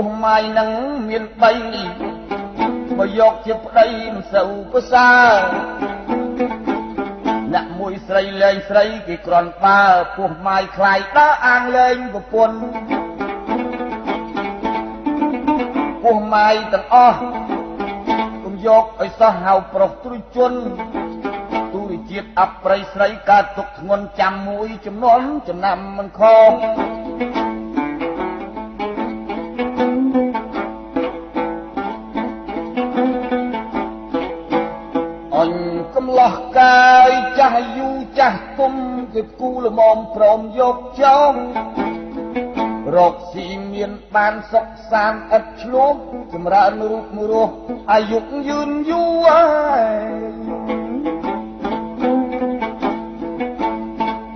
[0.00, 0.70] ពោះម៉ាយនឹង
[1.08, 5.32] មាន3បើយកជាប្តីមិនសូវប្រសើរ
[7.52, 9.80] អ្នកមួយស្រីលែងស្រីគេក្រន់បើ
[10.16, 12.58] ពោះម៉ាយខ្លាយដើរអាងលែងប្រពន្ធ
[16.02, 17.20] ពោះម៉ាយទាំងអស់
[18.44, 20.52] គុំយកឲ្យសោះហៅប្រុសទ្រុជន
[21.72, 26.99] ទូរជាតិអប្រិយស្រីកើតទុកធ្ងន់ចាំមួយ ចំនួនចំណាំមិនខំ
[39.14, 41.34] គុំគឺគូលមមព្រមយកចោល
[42.96, 45.94] រកស៊ីមានបានសុខសានឥតឆ្លោះ
[46.32, 47.54] ចម្រើនរូបរស់
[47.92, 49.28] អាយុយឺនយូរ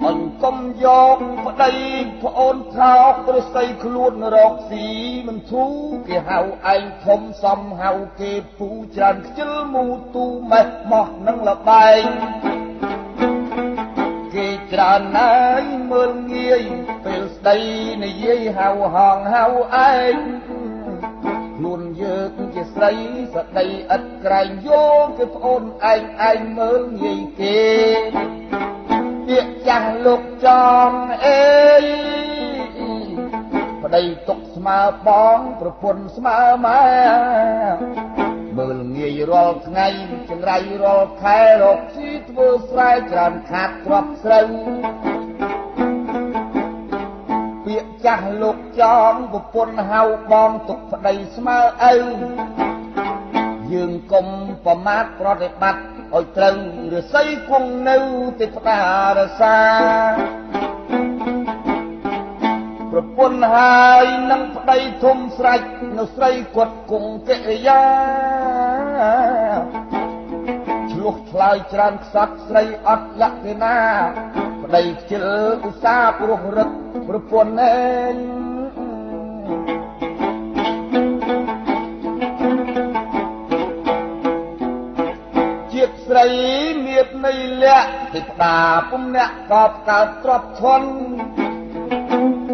[0.05, 1.17] អញកុំយក
[1.47, 1.73] ប្តី
[2.23, 4.87] ប្អូនថោកប្រស័យខ្លួនរកស៊ី
[5.27, 5.75] មិនធូរ
[6.09, 6.39] គេហៅ
[6.75, 12.05] ឯងធំសំហៅគេពូច្រើនខ្ជិលមូទូម៉េះម៉ោះនឹងលបែង
[12.45, 12.64] គេ
[14.75, 16.63] ច្រើនណាយមើលងាយ
[17.05, 17.59] ពេលស្ដី
[18.05, 20.17] និយាយហៅហងហៅឯង
[21.57, 22.93] ខ្លួនយើងជាស្រី
[23.35, 24.71] ស្ដីឥតក្រែងយ
[25.05, 25.63] កគឺប្អូន
[25.93, 27.65] ឯងឯងមើលងាយគេ
[29.27, 30.91] ពាក្យចាស់លោកចំ
[31.27, 31.45] អេ
[31.83, 31.85] យ
[33.83, 36.85] ប្តីទុកស្មើបងប្រពន្ធស្មើម៉ែ
[38.59, 39.87] មើលងាយរាល់ថ្ងៃ
[40.31, 44.49] ចង្រៃរាល់ខែរកស៊ីធ្វើស្រែច្រើនខាតទ្រព្យស្រូវ
[47.65, 50.03] ពាក្យចាស់លោកចំប្រពន្ធហៅ
[50.33, 51.59] បងទុកប្តីស្មើ
[51.91, 51.95] ឪ
[53.73, 54.27] យើងកុំ
[54.65, 55.83] ប្រមាថប្រតិបត្តិ
[56.15, 56.57] ឲ្យត្រូវ
[56.95, 57.97] រស័យគង់នៅ
[58.41, 58.79] ទេវតា
[59.19, 59.57] រសា
[62.97, 65.63] ប្រពន្ធហើយនឹងប្តីធំស្រេច
[65.99, 67.83] នៅស្រីគាត់គង់កិរិយា
[70.93, 73.77] ឆ្លោះឆ្លើយច្រើនខ្សត់ស្រីអត់លក្ខណា
[74.63, 75.25] ប្តីខ្ជិល
[75.69, 76.71] ឧស្សាហ៍ព្រោះរឹក
[77.09, 77.77] ប្រពន្ធឯ
[78.13, 78.15] ង
[85.73, 86.27] ជាតិស្រី
[86.87, 87.33] មៀតនៃ
[87.63, 88.59] លក្ខទីផ្ដា
[88.91, 90.91] ពុំអ្នកកបកើតទ្របធន់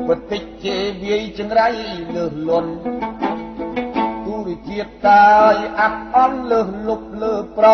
[0.09, 1.69] បតិចជាវាយចង្រៃ
[2.15, 2.73] លើសលន់
[4.27, 7.67] ទូរជាតិតាយអាប់អន់លើសលុបលើប្រ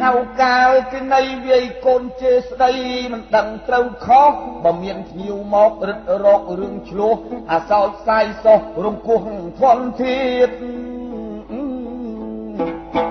[0.00, 2.72] ហៅកាយគឺនៃវាយកូនជេស្ដី
[3.12, 4.32] មិនដឹងត្រូវខុស
[4.64, 7.14] បើមានភ្ញៀវមករឹតរករឿងឆ្លោះ
[7.52, 9.18] អាសោចសាយសោះរំគោះ
[9.60, 13.09] ធន់ទៀតគេ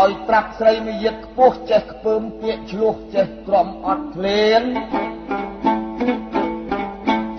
[0.00, 4.62] ឲ្យត្រាប់ស្រីមួយយិតខ្ពស់ចេះខ្ពើមពាកឆ្លោះចេះក្រំអត់ភ្លេន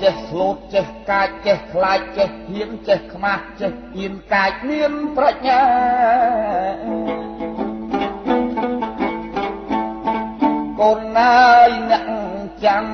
[0.01, 5.61] ចេះស្លូតចេះកាចចេះខ្លាចចេះហ៊ានចេះខ្មាស់ចេះហ៊ានកាចមានប្រាជ្ញា
[10.79, 12.05] កូនណាយអ្នក
[12.65, 12.85] ចាំ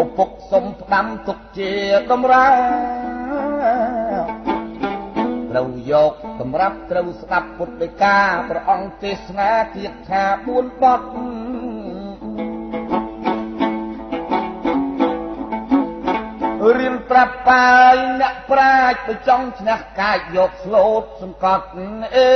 [0.00, 1.72] ឪពុកសុំផ្ដាំទុកជា
[2.10, 3.07] តម្រា
[5.58, 8.18] ត្រូវយកសម្រាប់ត្រូវស្ដាប់ពុទ្ធដីកា
[8.50, 10.22] ព្រះអង្គទេសនាគៀតថា
[10.54, 11.00] 4បទ
[16.78, 21.66] រៀនប្រាប់បាយអ្នកប្រាជ្ញទៅចង់ឈ្នះកាយយកស្លូតសង្កត់
[22.14, 22.32] អេ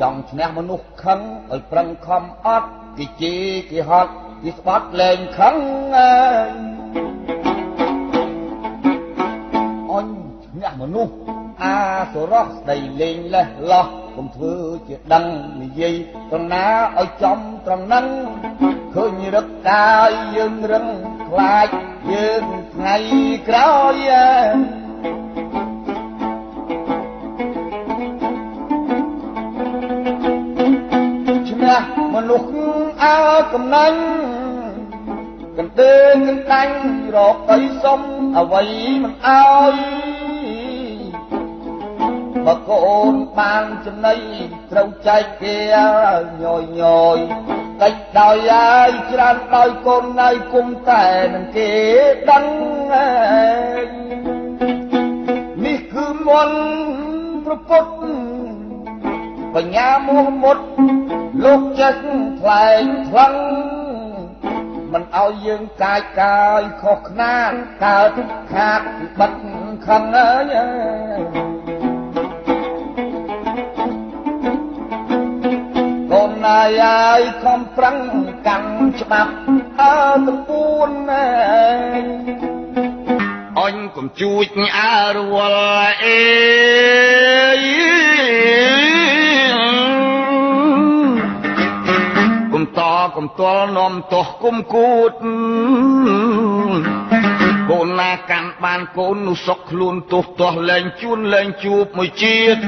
[0.00, 1.20] ចង់ឈ្នះមនុស្សខឹង
[1.52, 4.12] ឲ្យប្រឹងខំអត់គេជេរគេហត់
[4.42, 5.56] គេស្បត់លែងខឹង
[5.96, 6.16] អើ
[7.30, 7.33] យ
[9.94, 10.06] អញ
[10.44, 11.14] ឈ្នះមនុស្ស
[11.62, 11.76] អា
[12.12, 13.86] សុរោះស្ដីលេងលេះលោះ
[14.16, 14.54] កុំធ្វើ
[14.88, 15.24] ជាដឹង
[15.62, 15.94] និយាយ
[16.30, 16.66] ត្រង់ណា
[16.98, 18.06] ឲ្យចំត្រង់ហ្នឹង
[18.94, 20.86] ឃើញរឹកកាយយើងរឹង
[21.28, 21.68] ខ្លាច
[22.12, 22.96] យើងថ្ងៃ
[23.48, 23.96] ក្រោយ
[31.48, 31.82] ឈ្នះ
[32.14, 32.50] មនុស្ស
[33.02, 33.16] អើ
[33.52, 34.43] កំណាញ់
[35.58, 36.76] កន្ទេងកន្តាញ់
[37.16, 38.00] រកអីសុំ
[38.38, 38.64] អ្វី
[39.02, 39.76] មិនអើយ
[42.46, 44.14] បើកូនបានចំណៃ
[44.70, 45.56] ត្រូវចែកគេ
[46.42, 46.82] ញយញ
[47.16, 47.18] យ
[47.82, 51.70] កិច្ចដោយហើយច្រើនដោយកូនណៃគុំតែនឹងគេ
[52.30, 52.44] ដឹង
[55.64, 56.58] នេះគឺមន្ត
[57.44, 57.86] ប្រពុត
[59.54, 60.58] បញ្ញាមោះមុត
[61.44, 61.94] លោកចេះ
[62.40, 63.34] ថ្លែងថ្លឹង
[64.94, 67.52] មិនឲ្យយើងកាយកាយខុសខ្នាត
[67.84, 68.12] កើត
[68.52, 68.82] ខាត
[69.18, 69.32] បិទ
[69.86, 70.54] ខឹងអើយ
[76.12, 77.96] កូនណាយអាយខំប្រឹង
[78.46, 79.34] កាន់ច្បាប់
[79.80, 81.26] អើកំពួនណែ
[83.60, 84.46] អញកុំជួច
[84.78, 88.03] អើរវល់អេ
[93.40, 95.12] គុំតល់នាំទោះគុំគូត
[97.70, 102.60] កូនណាកាន់បានកូននោះសុកខ្លួនទោះទាស់លែងជួនលែងជួបមួយជាតិ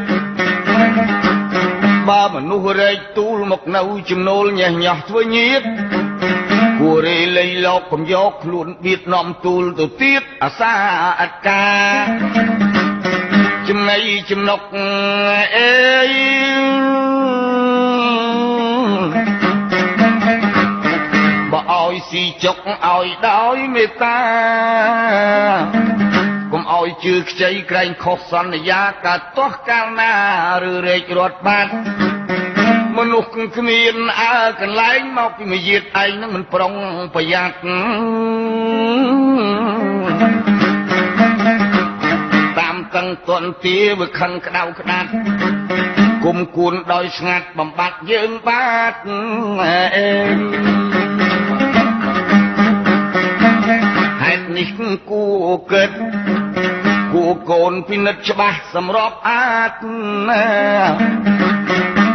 [2.08, 5.62] បើមនុស្សរែកទូលមកនៅចំណូលញ៉េះញោះធ្វើញៀត
[6.80, 10.72] គួររេលៃលោកកំយកខ្លួនបៀតនាំទូលទៅទៀតអាសា
[11.20, 11.66] អត់កា
[12.02, 12.06] រ
[13.68, 13.98] ចំណៃ
[14.30, 14.60] ចំណុក
[15.56, 15.70] អេ
[16.10, 16.95] បើ
[22.66, 24.20] ឲ្យដោយមេត្តា
[26.52, 30.12] កុំឲ្យជឿខ្ចីក្រែងខុសសន្យាកើតទាស់កាលណា
[30.70, 31.72] ឬរែករត់បាត់
[32.98, 36.72] មនុស្សគ្មានអើកន្លែងមកពីមួយយាតឯងនឹងមិនប្រុង
[37.14, 37.70] ប្រយ័ត្ន
[42.58, 45.10] តាមតឹងទន់ទាវាខឹងក្តៅក្តាត់
[46.24, 48.94] គុំគួនដោយស្ងាត់បំបត្តិយើងបាទ
[49.96, 51.05] អេ
[54.56, 54.68] នេះ
[55.10, 55.24] គួ
[55.72, 55.90] គិត
[57.12, 59.72] គួកូនពិនិត្យច្បាស់សម្រាប់អាច
[60.28, 60.44] ណា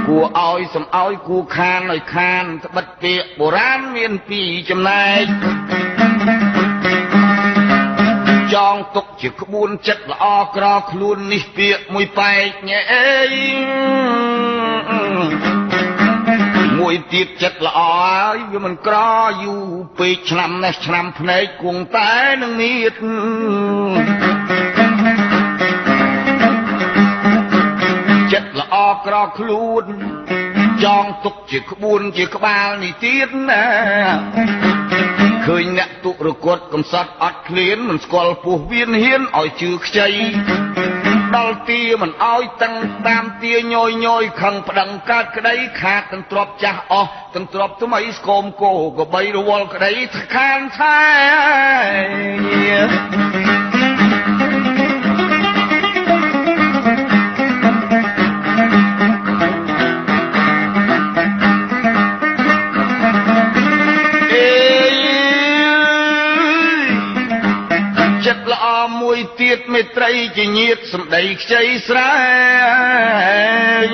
[0.08, 5.24] គួឲ្យសំឲ្យគួខានឲ្យខានត្បិតពាកបុរាណមានពីរចំណែក
[8.54, 10.26] ចងទុកជាក្បួនចិត្តល្អ
[10.56, 13.08] ក្រខ្លួននេះពាកមួយបែកញ៉ែអេ
[16.82, 18.98] មួយទៀតចិត្តល្អហើយវាមិនក្រ
[19.44, 19.66] យូរ
[20.00, 22.94] ពេកឆ្នាំនេះឆ្នាំភ្នែកគង់តែនឹងមៀត
[28.34, 28.76] ចិត្តល្អ
[29.06, 29.86] ក្រខ្លួន
[30.84, 33.64] ចងទុកជាក្បួនជាក្បាលនេះទៀតណា
[35.46, 40.10] ឃើញអ្នកទុករកត់កំសត់អត់ឃ្លានមិនស្គាល់ពោះវៀនហ៊ានឲ្យជឿខ្ចី
[41.38, 42.74] ដល់ទាមិនអោយតឹង
[43.08, 49.94] តាមទាញយញយខឹងប្តឹងកើតក្តីខាតទាំងទ្របចាស់អស់ទាំងទ្របថ្មីស្គមគោក៏បីរវល់ក្តី
[50.36, 51.02] ខានថែ
[69.52, 72.16] ទៀតមេត្រីជាញាតសំដីខ្ចីស្រែ
[73.88, 73.92] ង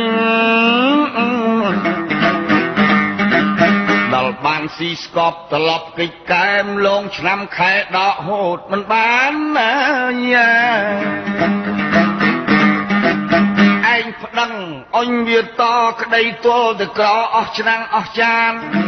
[4.14, 9.74] ដល់បានស៊ីស្កប់ត្រឡប់កិច្ចកែមលងឆ្នាំខែដកហូតមិនបានណា
[10.34, 10.54] យ៉ា
[13.96, 14.54] ឯងប្តឹង
[14.98, 15.64] អញវាត
[16.02, 18.87] ក្តីទល់ទៅក្រអស់ឆ្នាំងអស់ចាន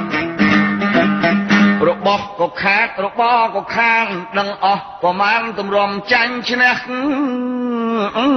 [1.88, 4.06] របស់ក៏ខាតរបស់ក៏ខាន
[4.40, 6.78] ដឹងអស់ប្រមាណទម្រាំចាញ់ឈ្នះ
[8.18, 8.28] អេ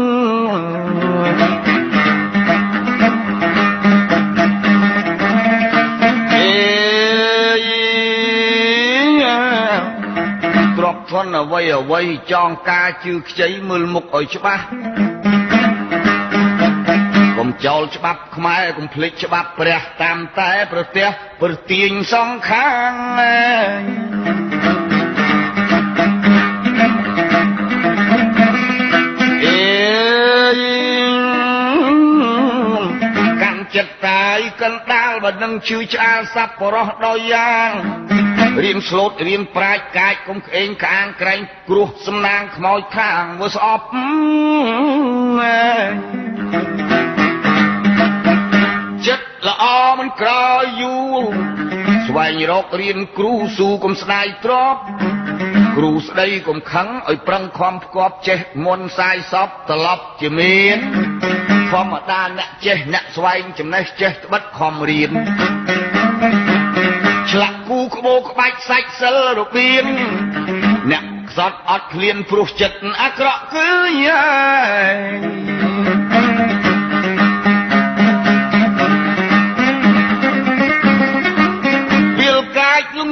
[10.79, 12.01] ទ្របធនអ្វីអ្វី
[12.33, 14.65] ចងការជឿខ្ចីមើលមុខឲ្យច្បាស់
[17.63, 21.09] កុំចោលច្បាប់ខ្មែរកុំភ្លេចច្បាប់ព្រះតាមតែប្រទេស
[21.43, 23.43] ប្រទាញសងខាងអេ
[33.43, 37.71] កាន់ចិត្តតាយកណ្ដាលបើនឹងជឿឆ្អាលសัพបរោះដោយយ៉ាង
[38.63, 43.85] រៀនស្លូតរៀនប្រាជ្ញកាចកុំក្អេងក្អាងក្រែងគ្រោះសំណាងខ្មោចខាងមើលស្អប់
[46.55, 47.22] ចិត្ត
[49.49, 49.65] ល្អ
[49.99, 50.31] មិនក្រ
[50.81, 51.25] យូរ
[52.07, 54.77] ស្វែងរករៀនគ្រូស៊ូកុំស្ដាយទ្រប
[55.77, 60.79] គ្រូស្ដីកុំខឹងឲ្យប្រឹងខំផ្គប់ចេះមុនសាយសពត្រឡប់ជាមាន
[61.71, 65.11] ធម្មតាអ្នកចេះអ្នកស្វែងចំណេះចេះត្បិតខំរៀន
[67.31, 69.85] ឆ្លាក់គូក្បោក្បាច់សាច់សិលរបៀង
[70.91, 73.71] អ្នកខ្សត់អត់ឃ្លានព្រោះចិត្តអាក្រក់គឺ
[74.07, 74.25] យ៉ា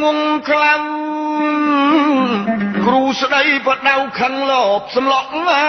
[0.02, 0.82] ងងខ្លាំង
[2.86, 5.64] គ្រូស្ដីបដៅខឹងលោបសំឡក់ណា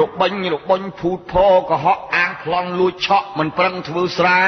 [0.00, 1.34] របិញរបញភូតផ
[1.68, 4.44] កុហកអាងខ្លន់លួចឆក់មិនប្រឹងធ្វើស្រែ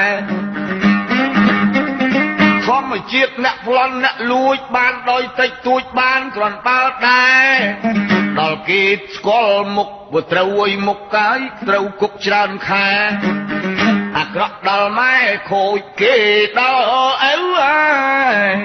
[2.65, 7.55] ធម្មជាតិអ្នកប្លន់អ្នកលួចបានដោយតិចតួចបានគ្រាន់បើដែរ
[8.39, 8.83] ដល់គេ
[9.15, 12.89] ស្គាល់មុខវាត្រូវអុយមុខកាយត្រូវគុកច្រើនខែ
[14.17, 15.15] អាក្រក់ដល់ម៉ែ
[15.49, 16.15] ខូចគេ
[16.57, 18.55] ដល់ឪអើយ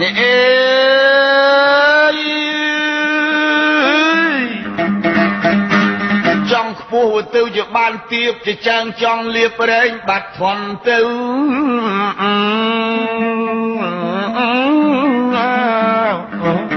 [0.00, 0.38] នេះអេ
[6.52, 10.98] ចង់ខ្ពស់ទៅជាបានទៀបជាចាំងចង់លៀបរែងបាត់ធន់ទៅ
[15.34, 16.67] ហើ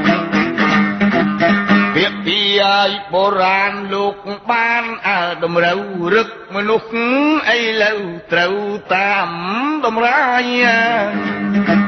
[2.88, 4.16] យបុរាណលោក
[4.52, 5.82] បានអើតម្រូវ
[6.14, 6.92] រឹកមនុស្ស
[7.50, 7.92] អីលើ
[8.32, 8.56] ត្រូវ
[8.94, 9.30] តាម
[9.86, 11.81] តម្រាយ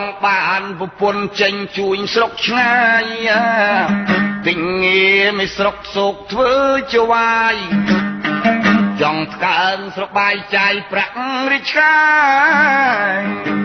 [0.00, 3.04] ង់បានប្រពន្ធចេញជួញស្រុកឆ្ងាយ
[4.46, 6.52] ទិញងារមិនស្រុកសោកធ្វើ
[6.92, 7.56] ជាវាយ
[9.02, 11.16] ចង់ថ្កើងស្របាយចាយប្រាក់
[11.52, 11.96] រិឆា
[13.16, 13.62] យ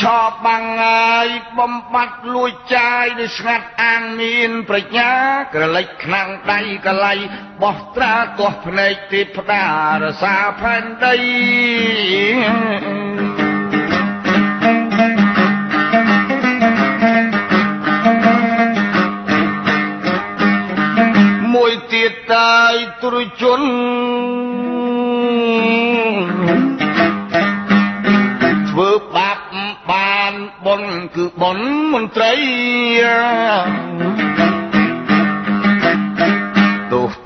[0.00, 5.12] ឆប់បាំងហើយបំបត្តិលួចចាយដោយស្ងាត់អាងមានប្រាជ្ញា
[5.54, 7.14] ក្រឡិចខ្លាំងដៃកលៃ
[7.62, 9.64] បោះត្រាទាស់ភ្នែកទេផ្ដា
[10.02, 11.16] រសាផែនដី
[22.00, 23.62] ទៀតតាយទ្រជន
[28.70, 29.38] ធ្វើបាប
[29.90, 30.34] បាន
[30.66, 32.32] បុណ្យគឺបុណ្យមន្ត្រី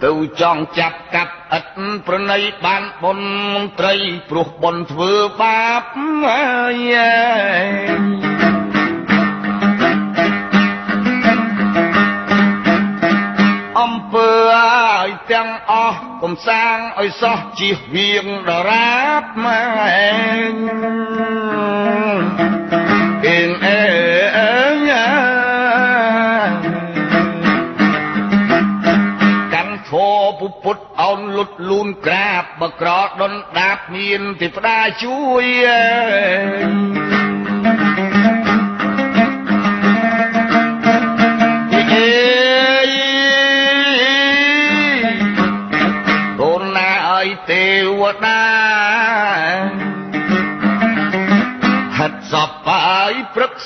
[0.04, 1.66] ទៅចង់ចាប់កាប់ឥត
[2.06, 3.20] ប្រណីបានបុន
[3.78, 3.94] ត្រី
[4.30, 5.82] ព្រោះបុនធ្វើបាប
[6.24, 6.42] ហើ
[6.92, 6.94] យ
[14.52, 19.62] ឲ្យទាំងអស់កំសាងឲ្យសោះជិះវៀងដរាបម៉ែ
[23.26, 23.82] អេងអេ
[29.54, 30.08] កាន់ធោ
[30.40, 32.90] ពុពុតអោនលុតលូនក្រាបបក្រ
[33.20, 35.44] ដុនដាបមានទេវតាជួយ
[41.92, 42.23] តា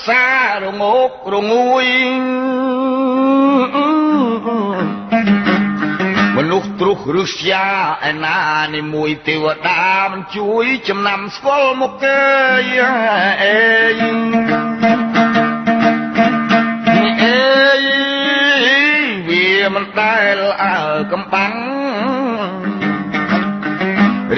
[0.07, 0.25] សា
[0.63, 1.85] រងោករងួយ
[6.37, 7.67] មនុស្សទ្រុសរឹស្យា
[8.09, 8.39] ឯណា
[8.73, 12.19] នេះមួយទេវតាមិនជួយ ចំណាំស្គាល់មុខទេ
[13.43, 13.57] អេ
[17.23, 17.37] អេ
[19.27, 20.77] វាមិនដែលអើ
[21.11, 21.53] កំបាំង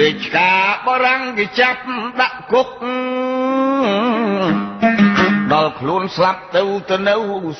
[0.00, 1.82] រាជការបរាំងគេចាប់
[2.20, 2.68] ដាក់គុក
[4.71, 4.71] ដ
[5.68, 7.16] ល់ខ្លួនស្លាប់ទៅទៅនៅ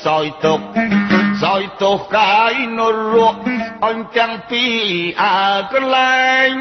[0.06, 0.60] សោយទុក
[1.42, 2.80] សោយទោសកាយន
[3.14, 3.36] រក
[3.86, 4.80] អញទាំងពីរ
[5.22, 6.52] អើកន្លែង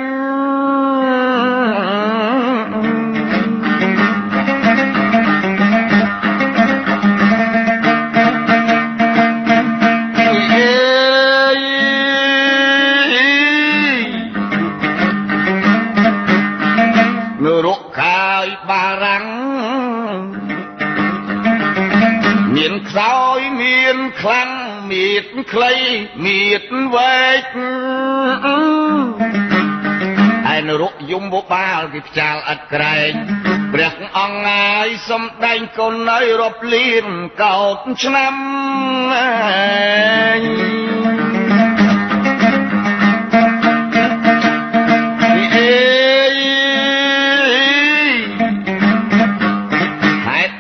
[35.82, 37.06] គុណឲ្យរាប់លាន
[37.42, 38.36] កោតឆ្នាំ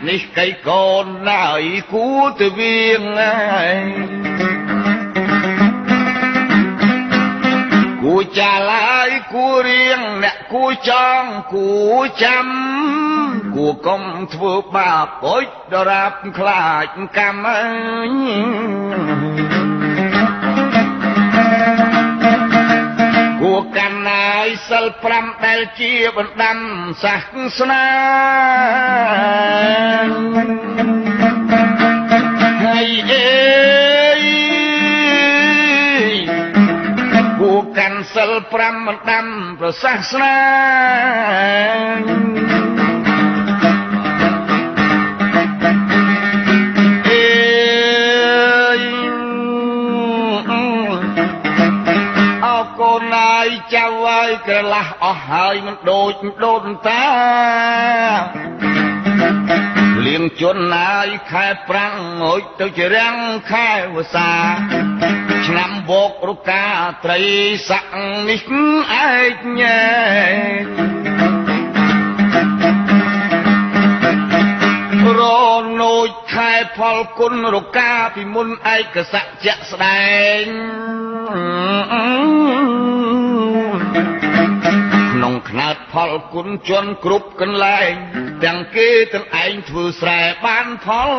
[0.09, 2.07] នេះកៃកូនណាយគួ
[2.39, 3.77] ទៅវៀងហើយ
[8.01, 10.91] គួចាឡាយគួរៀងអ្នកគួច
[11.21, 11.69] ង់គួ
[12.23, 12.47] ចាំ
[13.55, 16.85] គួកុំធ្វើបាបអុចដរាបខ្លាច
[17.17, 17.61] កម្មអើ
[18.07, 18.09] យ
[23.41, 24.85] គួកាន់ណាយសិល
[25.15, 26.57] 5ដែលជាបណ្ដាំ
[27.03, 27.15] សា
[27.57, 27.85] សនា
[32.63, 33.27] ហើយអេ
[37.39, 38.31] គួកាន់សិល
[38.61, 39.25] 5បណ្ដាំ
[39.59, 40.37] ប្រសាសនា
[54.47, 56.13] ក្រឡាស់អស់ហើយមិនដូច
[56.43, 57.05] ដូនតា
[60.05, 63.17] លៀងជន់ណាយខែប្រាំងហូចទៅជារាំង
[63.51, 64.31] ខែវសា
[65.47, 66.67] ឆ្នាំវោករកា
[67.05, 67.21] ត្រី
[67.69, 67.85] ស័ក
[68.29, 68.41] នេះ
[69.03, 69.81] ឯកញ៉ែ
[75.19, 75.21] រ
[75.81, 80.09] នោចខែផលគុណរកាពីមុនឯកសៈជាក់ស្ដែ
[80.41, 80.45] ង
[81.27, 82.13] ក្នុ
[83.19, 83.20] ង
[85.51, 87.91] ខ្នាតផលគុណជន់គ្រប់កន្លែង
[88.43, 91.09] ទាំងគេទាំងឯងធ្វើស្រែបានផល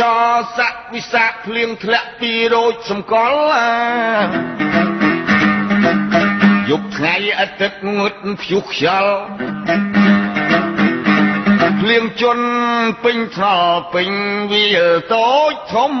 [0.00, 0.02] ច
[0.58, 5.13] ស័កវិសាភ្លៀងធ្លាក់ពីរោចសម្កល់
[6.70, 9.16] យប់ថ្ងៃអាទិត្យងត់ភ្យុះខ្យល់
[11.80, 12.46] ភ្លៀងជន់
[13.04, 14.10] ពេញថ្នល់ពេញ
[14.52, 14.84] វាល
[15.14, 15.92] តូចធំ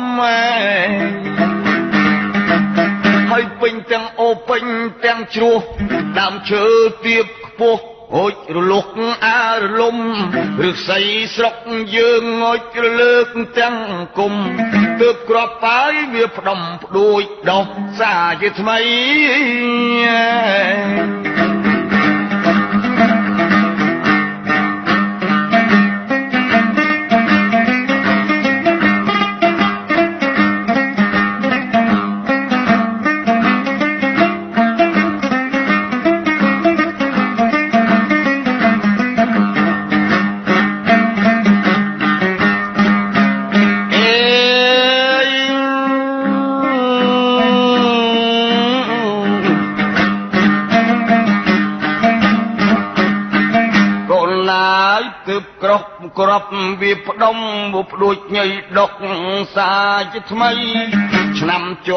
[3.30, 4.64] ហើយពេញទាំងអូពេញ
[5.04, 5.60] ទាំងជ្រោះ
[6.18, 6.64] ដើមឈើ
[7.06, 8.88] ទៀបខ្ពស់ ហូចរលុក
[9.26, 9.96] អើរលំ
[10.60, 11.00] ឫស្សី
[11.34, 11.56] ស្រុក
[11.96, 13.76] យើងងុចរលើកទាំង
[14.18, 14.32] គុំ
[15.00, 17.66] ទើបក្របបាយវាផ្ដំផ្ដួចដោះ
[17.98, 18.78] សាជាថ្មី
[56.18, 57.36] ក្រប់ក្របវាផ្ដុំ
[57.74, 58.92] វផ្ដួចញ័យដុក
[59.56, 59.70] សា
[60.12, 60.50] ជាថ្មី
[61.40, 61.90] ឆ្នាំច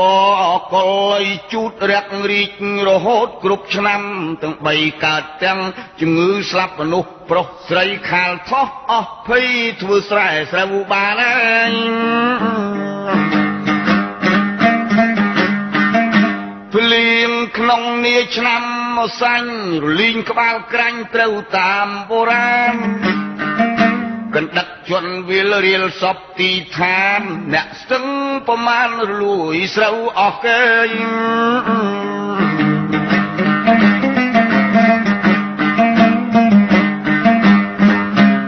[0.74, 0.86] កុ
[1.22, 2.52] លជូតរាក់រីក
[2.88, 4.02] រហូតគ្រប់ឆ្នាំ
[4.44, 5.60] ទាំងបីកើតទាំង
[6.00, 9.48] ជំងឺស្លាប់មនុស្សប្រុសស្រីខាលថោះអស់ភ័យ
[9.82, 11.74] ធ្វើស្រែស្រូវបានហើយ
[16.74, 18.64] ភ្លៀងក្នុងនាឆ្នាំ
[18.98, 19.52] មកសាញ់
[19.84, 22.78] រលីងក្បាលក្រាញ់ត្រូវតាមបុរាណ
[24.36, 27.22] កណ្ដឹកជន់វិលរៀលសពទីឋាន
[27.54, 28.06] អ្នកស្ទឹង
[28.48, 30.64] ប្រមាណរលួយស្រូវអស់គេ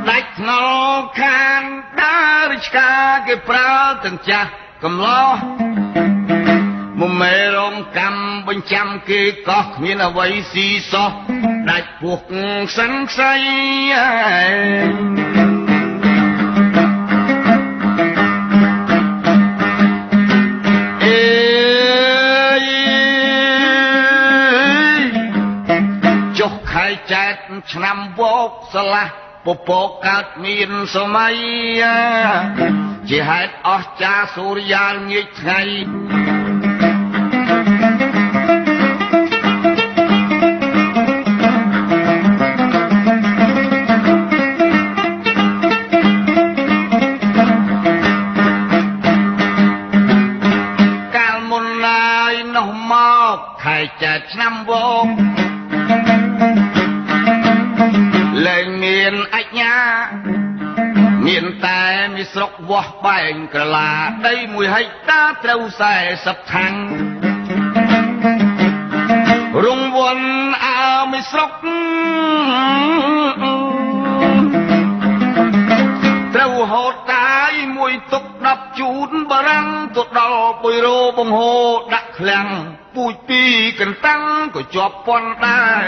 [0.09, 1.63] ដាច់ថ្នល់ខាន
[2.01, 2.91] ដើររិឆ្កា
[3.27, 3.71] គេប្រើ
[4.05, 4.49] ទាំងចាស់
[4.83, 5.35] កំឡោះ
[6.99, 11.11] មុំមេរងកម្មបញ្ចាំគេកោះគ្មានអ្វីស៊ីសោះ
[11.69, 12.19] ដាច់ពោះ
[12.77, 13.33] សិនខ្សៃ
[27.73, 29.13] ឆ្នាំវោកស្លាស់
[29.45, 31.35] ពពកកើតមានសម័យ
[33.09, 35.61] ជាហេតុអស្ចារសូរិយាលងាយថ្ងៃ
[51.15, 52.93] កាលមុនឡើយនោះម
[53.33, 55.28] កខែចែកឆ្នាំវោកលែង
[62.71, 63.91] វាស់បែងក្រឡា
[64.27, 65.61] ដីមួយហិកតាត្រូវ
[66.05, 66.75] 40ខាំង
[69.65, 70.27] រងវន់
[70.65, 71.51] អើមីស្រុក
[76.35, 81.55] ត្រូវហូតតាយមួយទុក10ជូនបារាំងទៅដល់បុយរោបង្ហូ
[81.93, 82.47] ដាក់ឃ្លាំង
[82.95, 83.41] ពូជពី
[83.79, 84.21] កន្តាំង
[84.55, 85.87] ក៏ជាប់ពន់ដែរ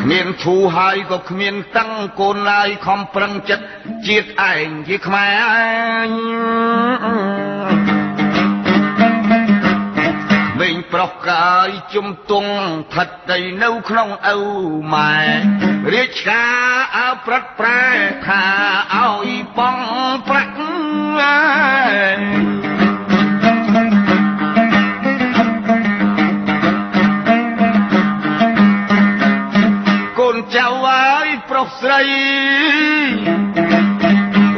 [0.00, 3.66] គ្មានឈូហើយក៏គ្មានតាំងកូនឡើយខំប្រឹងចិត្ត
[4.06, 5.28] ជាតិឯងជាខ្មែ
[6.06, 6.10] រ
[10.60, 12.52] វិញប្រុសកាយជំទង់
[12.94, 14.38] ថិតដីនៅក្នុងឪ
[14.94, 15.16] ម៉ែ
[15.94, 16.54] រាជការ
[16.96, 17.82] អើប្រត់ប្រែ
[18.26, 18.44] ថា
[18.94, 19.28] ឲ្យ
[19.58, 19.78] បង
[20.28, 20.54] ប្រាក់
[31.78, 32.02] ស្រី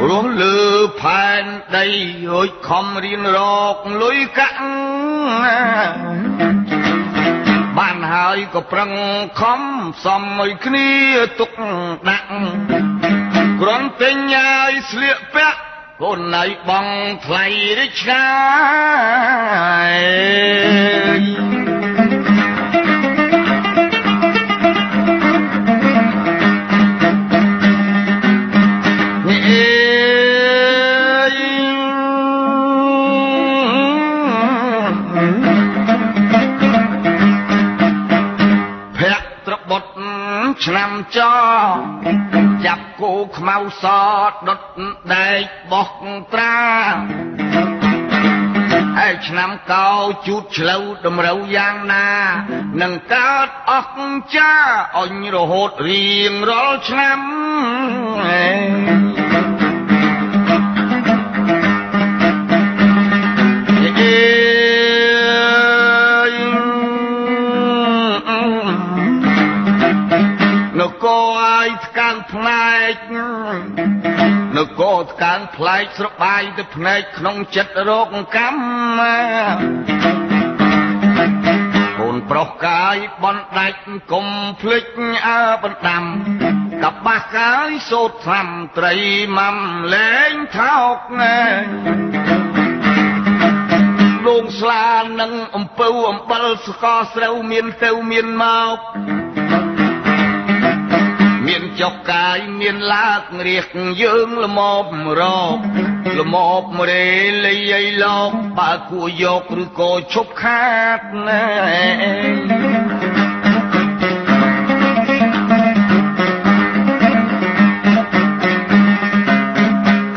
[0.07, 0.57] រស់លើ
[1.01, 1.45] ផែន
[1.77, 1.87] ដី
[2.31, 3.39] រួចខំរៀនរ
[3.75, 4.59] កលុយកាក់
[7.77, 8.91] បានហើយក៏ប្រឹង
[9.39, 9.61] ខំ
[10.05, 10.89] សំឲ្យគ្នា
[11.39, 11.51] ទុក
[12.09, 12.31] ដាក់
[13.61, 15.59] គ្រាន់តែញ៉ាយស្លៀកពាក់
[16.01, 16.87] កូនណៃបង
[17.25, 17.45] ថ្លៃ
[17.79, 18.27] រិឆ្ងា
[21.59, 21.62] យ
[40.63, 41.19] ឆ្នាំច
[42.65, 43.85] ចាប់គោខ្មៅស
[44.47, 44.61] ដុត
[45.13, 45.89] ដែកបោះ
[46.33, 46.57] ត្រា
[48.97, 49.89] ហើយឆ្នាំកោ
[50.27, 52.09] ជូតឆ្លូវតម្រូវយ៉ាងណា
[52.81, 54.53] នឹងកើតអស់ចា
[54.99, 57.19] អញរហូតរៀងរាល់ឆ្នាំ
[58.27, 58.49] អេ
[72.43, 72.97] ថ្កើងផ្លែក
[74.55, 79.01] នគរថ្កើងផ្លែកស្របាយទៅភ្នែកក្នុងចិត្តរោគកម្ម
[81.99, 83.81] កូនប្រុសកាយបនដាច់
[84.11, 84.27] កុំ
[84.61, 84.83] ភ្លេច
[85.27, 86.03] អើបណ្ដាំ
[86.83, 88.93] កបាសកាយសូត្រត្រាំត្រី
[89.37, 89.57] ម៉ាំ
[89.93, 91.39] លែងថោកណែ
[94.27, 94.89] លងស្លា
[95.21, 96.85] នឹងអំពៅអំបិលស្ក
[97.15, 98.77] ស្រូវមានទៅមានមក
[99.07, 99.22] មាន
[101.83, 103.65] ចុកកាយមានឡាករៀក
[104.01, 104.59] យើងល្ម
[104.91, 105.21] មរ
[105.55, 105.57] ក
[106.19, 106.35] ល្ម
[106.77, 107.07] មរេ
[107.45, 111.45] លីអីលោកបើគួរយកឬក៏ឈប់ខាតណែ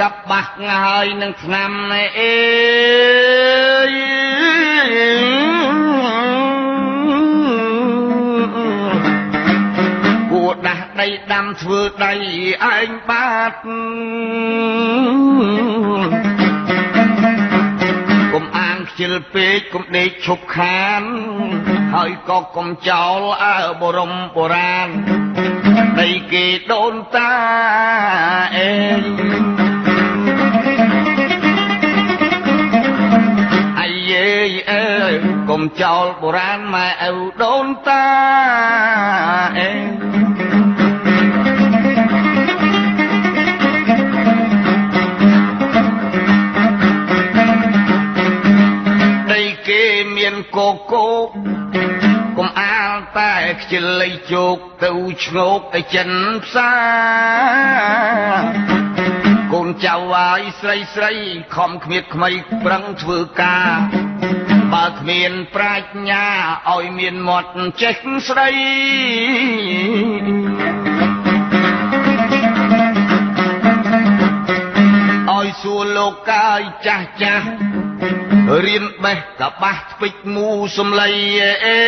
[0.00, 2.36] កបាស់ថ្ងៃហើយនឹងឆ្នាំអេ
[11.36, 12.12] ស់ដីដាំធ្វើដៃ
[12.74, 13.52] ឯងបាទ
[18.32, 21.02] កុំអាងខ្ជិលពេកកុំដេកឈប់ខាន
[21.94, 24.88] ហើយក៏កុំចោលអើបរមបុរាណ
[26.00, 27.32] ដីគេដូនតា
[28.56, 28.72] អេ
[33.80, 34.28] អាយេ
[34.70, 34.86] អើ
[35.50, 38.06] កុំចោលបុរាណម៉ែឪដូនតា
[39.58, 39.95] អេដី
[50.56, 51.10] មានកកោ
[52.38, 54.90] កុំអាលតែខ្ជិលលៃជោកទៅ
[55.24, 56.10] ឆ្ងោកឲ្យចិន
[56.44, 56.72] ផ្សា
[59.52, 61.12] កូនចៅអាយស្រីស្រី
[61.56, 62.30] ខំគ្មៀតខ្មៃ
[62.64, 63.74] ប្រឹងធ្វើការ
[64.72, 66.26] បើគ្មានប្រាជ្ញា
[66.72, 67.50] ឲ្យមានមាត់
[67.82, 67.96] ចេះ
[68.28, 68.48] ស្ដី
[75.32, 77.46] ឲ្យសួរលោកកាយចាស់ចាស់
[78.66, 81.10] រៀនបេះកបាស់ស្ពេចមូសំឡី
[81.64, 81.80] អេ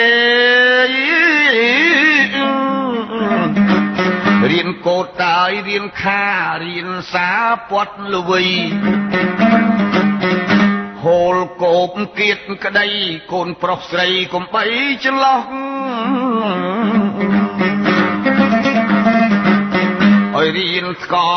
[4.50, 6.24] រៀនកោតតាយរៀនខា
[6.64, 7.30] រៀនសា
[7.70, 8.44] ពាត់ល្វី
[11.02, 12.88] ហូលកោបគៀតក្តី
[13.32, 14.64] កូនប្រុសស្រីកុំបី
[15.04, 15.42] ចន្លោះ
[20.36, 21.30] ឲ្យរៀនស្គា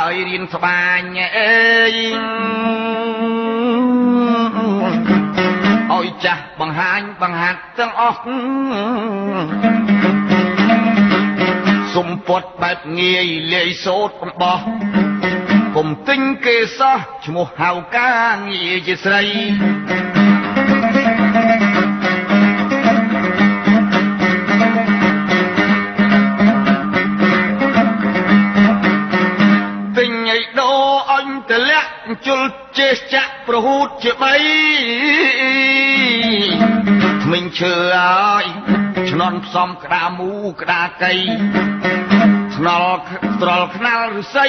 [0.00, 1.00] ល់ឲ្យរៀនស្បាញ
[1.36, 1.52] អេ
[5.96, 8.20] ឲ្យចាស់បង្ហាញបង្ហាត់ទាំងអស់
[11.94, 14.60] សុំពត់បែបងាយលាយសោតកំបោះ
[15.76, 19.22] កុំទិញគេសោះឈ្មោះហៅការងារជាស្រី
[29.96, 30.72] ទិញឲ្យដោ
[31.12, 31.90] អញតលាក់
[32.26, 32.42] ជុល
[32.78, 35.35] ចេះចាក់ប្រហូតជាបីថ្មិញ
[37.58, 38.44] ឈើហើយ
[39.10, 40.30] ឆ្នន់ផ្សំក្តាមូ
[40.60, 41.12] ក្តាកៃ
[42.56, 42.98] ថ្នល់
[43.42, 44.48] ត្រល់ខ្នាល់ឫស្សី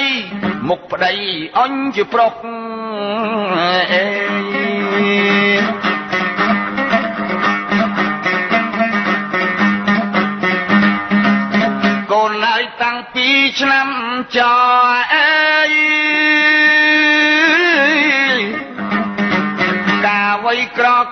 [0.68, 1.14] មុខប្តី
[1.58, 2.34] អញជាប្រុស
[3.92, 4.06] អេ
[12.12, 13.28] កូនហើយតាំងពី
[13.60, 13.88] ឆ្នាំ
[14.38, 14.40] ច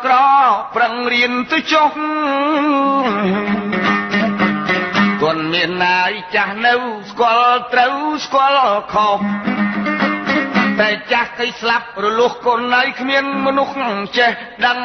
[0.06, 0.24] ក្រក្រ
[0.76, 1.92] ប្រឹងរៀនទៅចុះ
[5.22, 6.74] ទាន់មានណាយចាស់នៅ
[7.10, 9.20] ស្គាល់ត្រូវស្គាល់ខុស
[10.80, 13.78] តែចាស់គេស្លាប់រលុះកូនណៃគ្មានមនុស្ស
[14.18, 14.32] ចេះ
[14.66, 14.78] ដឹង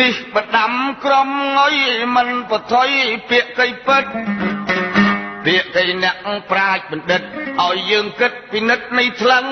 [0.00, 0.72] នេះបដាំ
[1.04, 1.76] ក្រុមងុយ
[2.16, 2.90] មិនបថុយ
[3.30, 4.04] ពាក្យកៃពិត
[5.46, 6.16] ពាក្យកៃអ្នក
[6.50, 7.20] ប្រាជ្ញបណ្ឌិត
[7.62, 9.44] ឲ្យយើងគិតពិនិត្យនៃថ្លឹង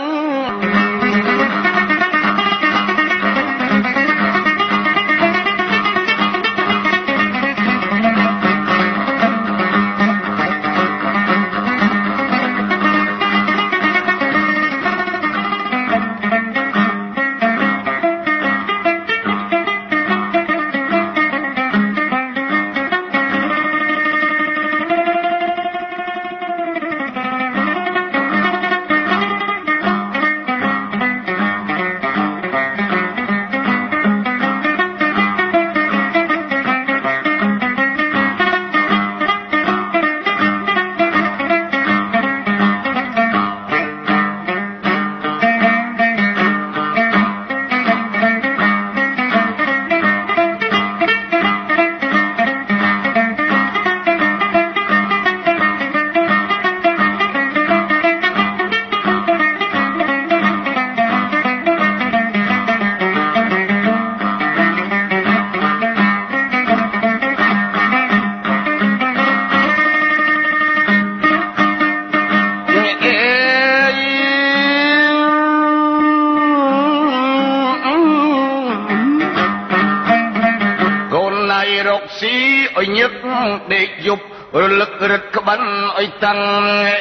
[86.14, 86.40] ឲ្យតាំង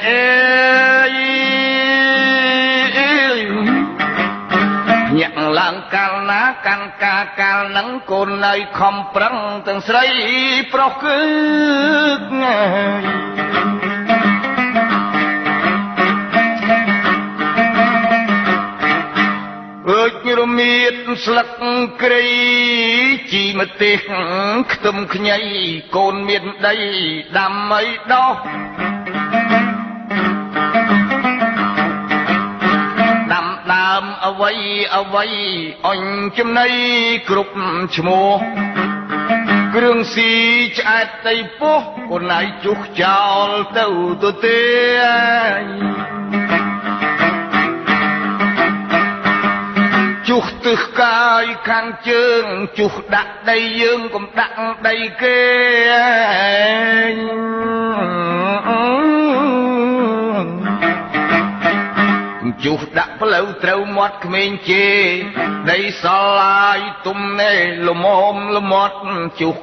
[0.07, 0.24] អេ
[5.18, 9.36] ញាក់ឡើងកាលណាកាន់ការកាលនឹងកូននៅខំប្រឹង
[9.68, 10.05] ទាំងស្រី
[10.74, 11.20] ប្រុសគឺ
[19.89, 20.95] អើយរមៀត
[21.26, 21.49] ស្លឹក
[22.01, 22.24] គ្រៃ
[23.32, 23.97] ជីម្ទេស
[24.74, 25.39] ខ្ទឹមខ្ញី
[25.95, 26.76] កូនមានដី
[27.38, 28.36] ដាំអីដោះ
[34.34, 34.53] អ្វី
[34.95, 35.25] អ្វី
[35.88, 36.01] អញ
[36.38, 36.67] ចំណៃ
[37.29, 37.53] គ្រប់
[37.95, 38.38] ឈ្មោះ
[39.75, 40.31] គ្រឿងស៊ី
[40.77, 43.86] ឆ្អែតតីពោះកូនឯងជុះចោលទៅ
[44.23, 44.61] ទៅទេ
[50.27, 52.43] ជុះទឹះកាយខាងជើង
[52.79, 54.57] ជុះដាក់ដីយើងកុំដាក់
[54.88, 55.41] ដីគេ
[62.66, 64.88] ជុះដាក់ផ្លូវត្រូវមាត់ក្មេងជេ
[65.72, 66.05] ដីស
[66.39, 67.53] ឡាយទុំណែ
[67.88, 68.99] លមមលមាត់
[69.39, 69.55] ជុះ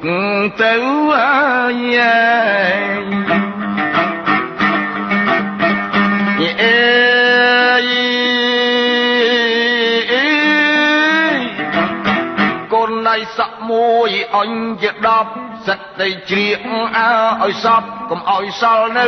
[0.63, 0.75] ទៅ
[1.17, 1.99] អាយ
[6.63, 6.81] អេ
[12.73, 14.51] កូនណៃសក់មួយអញ
[14.83, 16.59] ជា10 សិតតែជ្រៀក
[16.97, 17.11] អើ
[17.43, 19.07] ឲ្យសពកុំឲ្យសល់នៅ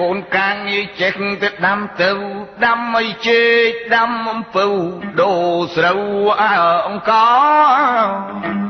[0.00, 2.10] កូនកាងងាយចេះទៅដាំទៅ
[2.64, 4.66] ដាំអីជេកដាំអំពៅ
[5.20, 6.02] ដូរស្រូវ
[6.42, 6.54] អើ
[6.86, 7.12] អង្ក
[8.04, 8.69] រ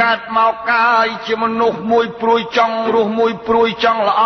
[0.00, 4.22] កាត់មកកាយជាមនុស្សមួយព្រួយចង់រស់មួយព្រួយចង់ល្អ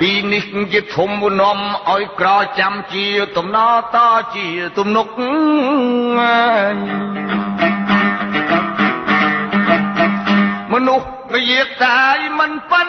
[0.00, 1.58] ពីនេះជាធំវនំ
[1.88, 2.28] ឲ្យក្រ
[2.60, 3.06] ចាំជា
[3.36, 3.58] ទំន
[3.94, 3.96] ត
[4.34, 4.46] ជា
[4.78, 5.06] ទំនុក
[10.72, 12.88] មនុស្សនិយាយតាយមិនប៉ិន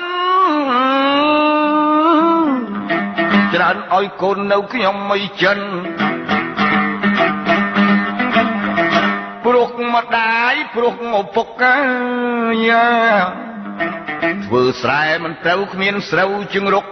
[3.53, 5.59] ច្រើនឲ្យកូននៅខ្ញុំមិនចិន
[9.45, 11.47] ព្រោះម្ដាយព្រោះឪពុក
[12.69, 12.87] យ៉ា
[14.45, 16.85] ធ្វើស្រែមិនត្រូវគ្មានស្រូវជឹងរុក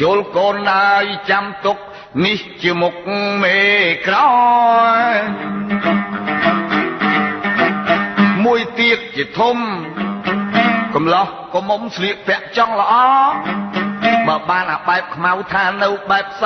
[0.00, 1.76] ជលកូនដាយចាំទុក
[2.24, 2.94] នេះជាមុខ
[3.42, 3.58] មេ
[4.06, 4.16] ក្រ
[8.44, 9.56] មួយទៀតជាធំ
[10.94, 12.94] កំឡោះកុំមុំស្លៀកពាក់ចង់ល្អ
[14.26, 16.44] បើបានអាបែបខ្មៅថានៅបែបស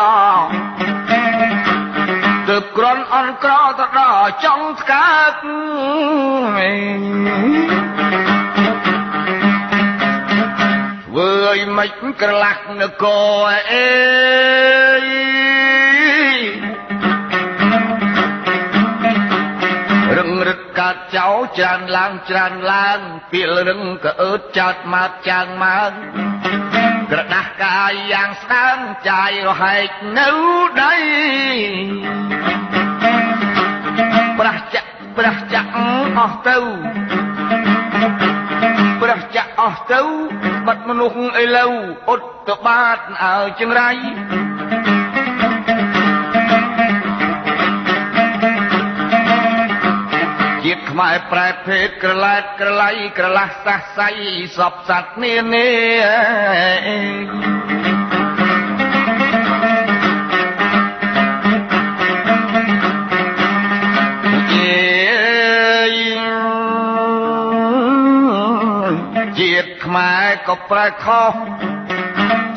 [2.48, 5.36] ទើបក្រនអន់ក្រទៅដល់ចង់ស្កាត់
[11.04, 11.90] ធ្វើឲ្យមិន
[12.20, 13.04] ក្រឡាក់នគ
[13.46, 13.86] រអេ
[20.78, 21.28] កើតចោ
[21.58, 22.98] ច្រើនឡើងច្រើនឡើង
[23.30, 25.90] ពីលរឹងក៏អើតចោតមកចាងមក
[27.10, 28.78] ក្រដាស់កាយយ៉ាងស្ដើង
[29.08, 29.88] ចាយរហែក
[30.18, 30.28] នៅ
[30.82, 30.94] ដី
[34.38, 36.58] ប្រះចាក់ប្រះចាក់អស់ទៅ
[39.02, 40.00] ប្រះចាក់អស់ទៅ
[40.66, 41.72] បាត់មនុស្សឥឡូវ
[42.08, 43.90] អត់ទៅបាតអើចង្រៃ
[50.76, 54.08] ជាតិខ្មែរប្រែភេទក្រឡែតក្រឡៃក្រឡាស់សះសៃ
[54.56, 55.70] សពសัตว์នានា
[69.38, 71.32] ជាតិខ្មែរក៏ប្រែខុស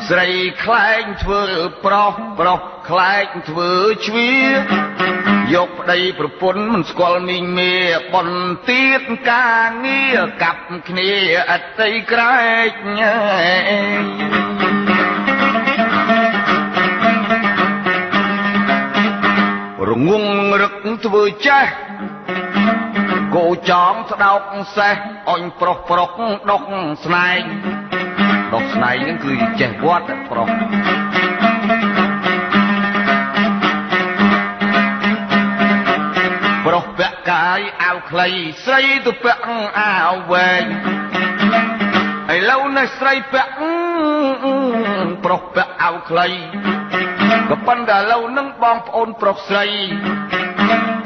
[0.08, 0.28] ស្រី
[0.64, 1.44] ខ្លែងធ្វើ
[1.84, 3.72] ប្រុសប្រុសខ្លែងធ្វើ
[4.06, 4.30] ជ្វា
[5.54, 7.72] យកប្តីប្រពន្ធមិនស្គាល់មីងមេ
[8.14, 8.28] បន
[8.68, 11.10] ទៀតការងារកាប់គ្នា
[11.50, 12.72] អតីក្រែក
[19.88, 20.24] រងង
[20.62, 20.74] រឹក
[21.04, 21.66] ធ្វើចេះ
[23.34, 24.40] គោចងស្ដោក
[24.76, 24.96] សេះ
[25.30, 26.10] អញប្រុសប្រុស
[26.50, 26.62] ដុក
[27.04, 27.42] ស្នែង
[28.54, 30.99] ដុកស្នែងហ្នឹងគឺចេះវត្តប្រុស
[36.72, 38.28] ប្រុសពាក់កាយអាវខ្លី
[38.64, 39.42] ស្រីទៅពាក់
[39.80, 40.64] អាវវែង
[42.34, 43.52] ឥឡូវនេះស្រីពាក់
[45.24, 46.28] ប្រុសពាក់អាវខ្លី
[47.50, 49.66] ក៏ប៉ុន្តែឥឡូវនឹងបងប្អូនប្រុសស្រី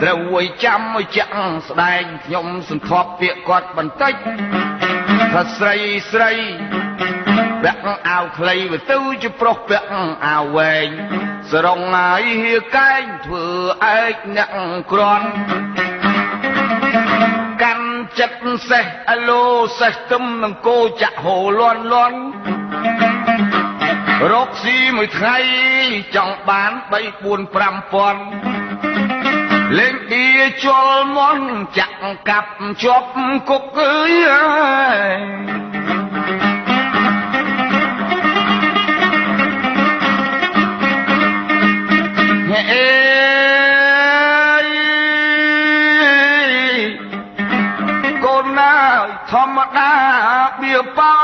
[0.03, 1.33] ត្រូវអួយចាំឲ្យចាក់
[1.69, 4.15] ស្ដែងខ្ញុំសន្ធាប់ពាក្យគាត់បន្តិច
[5.33, 5.77] ថាស្រី
[6.13, 6.33] ស្រី
[7.65, 9.89] ពាក់អាវខ្លីវាទៅជាប្រុសពាក់
[10.27, 10.89] អាវវែង
[11.53, 13.47] ស្រងហើយហៀកែងធ្វើ
[13.99, 14.49] ឯកអ្នក
[14.93, 15.29] ក្រន់
[17.63, 17.89] កាន់
[18.19, 19.45] ចិត្តសេះអឡូ
[19.81, 22.21] សេះទឹមនឹងគោចាក់ហូលន់លន់
[24.33, 25.37] រកស៊ីមួយថ្ងៃ
[26.17, 26.95] ចង់បាន3 4
[28.55, 30.25] 5000លេងឌី
[30.65, 31.47] ជលមន់
[31.79, 31.97] ចាក់
[32.29, 32.53] កាប់
[32.83, 33.11] ជាប់
[33.51, 34.13] គុកអើយ
[48.26, 48.76] កូនណា
[49.32, 49.94] ធម្មតា
[50.62, 51.16] បៀបោ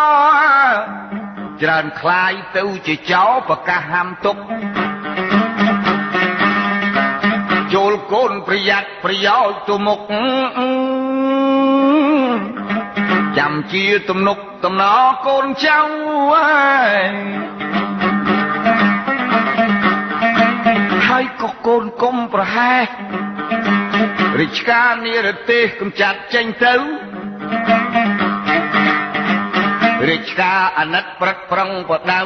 [1.62, 4.38] ច្រើនคลายទៅជាចោប្រកាសហាមទុក
[7.74, 10.00] ចូលកូនប្រយ័ត្នប្រយោជន៍ទៅមុខ
[13.38, 14.84] ចាំជាទំនុកតំណ
[15.26, 15.80] កូនចៅ
[16.32, 16.46] អើ
[17.12, 17.79] យ
[21.21, 22.87] ហើយក៏កូនគុំប្រហែស
[24.41, 26.75] រិជ្ជការនិរទេសកំចាត់ចេញទៅ
[30.09, 32.23] រិជ្ជការអាណិតព្រឹកប្រឹងបដៅ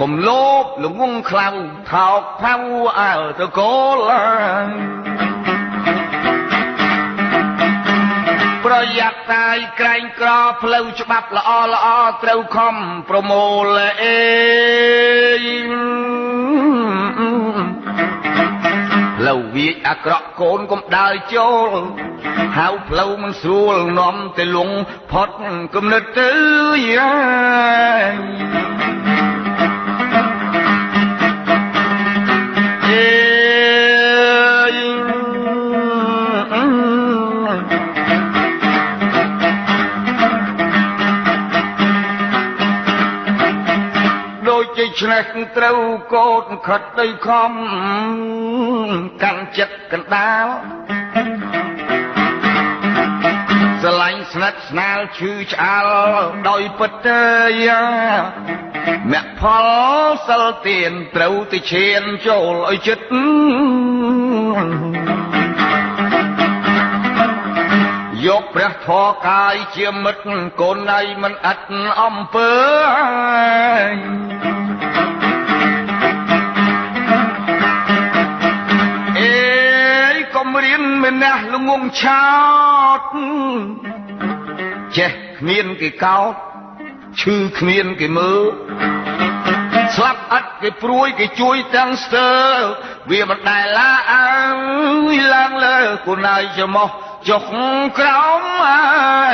[0.00, 1.48] កុំលោភល្ងងខ្លៅ
[1.92, 2.54] ថោកផៅ
[3.00, 3.98] អើទៅកូល
[8.64, 10.30] ប្រយ័ត្នតាយក្រែងក្រ
[10.62, 11.86] ផ្លូវច្បាប់ល្អល្អ
[12.22, 12.76] ត្រូវខំ
[13.08, 14.20] ប្រមូលអេ
[19.60, 21.70] ផ្លូវវាចអាក្រក់កូនកុំដើរចូល
[22.58, 24.70] ហៅផ្លូវមិនស្រួលនាំទៅលង
[25.10, 25.30] ផុត
[25.74, 26.30] គំនិតទៅ
[26.92, 27.12] យ៉ា
[45.00, 45.24] ច្នេះ
[45.56, 45.80] ត្រូវ
[46.14, 47.52] កោតខិតទៅខំ
[49.22, 50.46] កាន់ចិត្តកណ្ដាល
[53.80, 55.88] ស្រឡាញ់ស្និទ្ធស្នាលឈឺឆ្អាល
[56.48, 57.22] ដោយពិតទេ
[57.66, 57.84] យ៉ា
[59.12, 59.66] មគ្គផល
[60.26, 63.06] សិលទៀនត្រូវទៅឈានចូលឲ្យចិត្ត
[68.26, 70.28] យកព្រះធរកាយជាមិត្ត
[70.60, 71.66] កូនណៃមិនអត់
[72.00, 72.52] អំពើ
[80.64, 82.24] រៀនមេណះល្ងងឆោ
[82.98, 83.00] ត
[84.96, 86.34] ចេះគ្មានគេកោត
[87.20, 88.42] ឈឺគ្មានគេមើល
[89.94, 92.30] ស្លាប់អត់គេព្រួយគេជួយទាំងស្ទើ
[93.10, 94.28] វាមិនដែលឡាអើ
[95.14, 96.88] យឡើងលើគូណៃច្រមុះ
[97.28, 97.44] ចុះ
[97.98, 98.84] ក្រោមអើ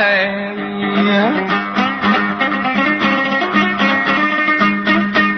[0.03, 1.76] យ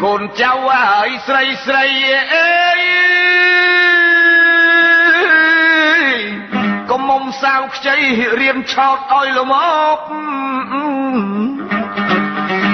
[0.04, 1.86] កូនចៅអើយស្រីស្រី
[2.34, 2.50] អេ
[7.10, 7.98] មុំសាវខ្ចី
[8.40, 9.56] រៀនឆោតឲ្យលម
[9.96, 10.00] ក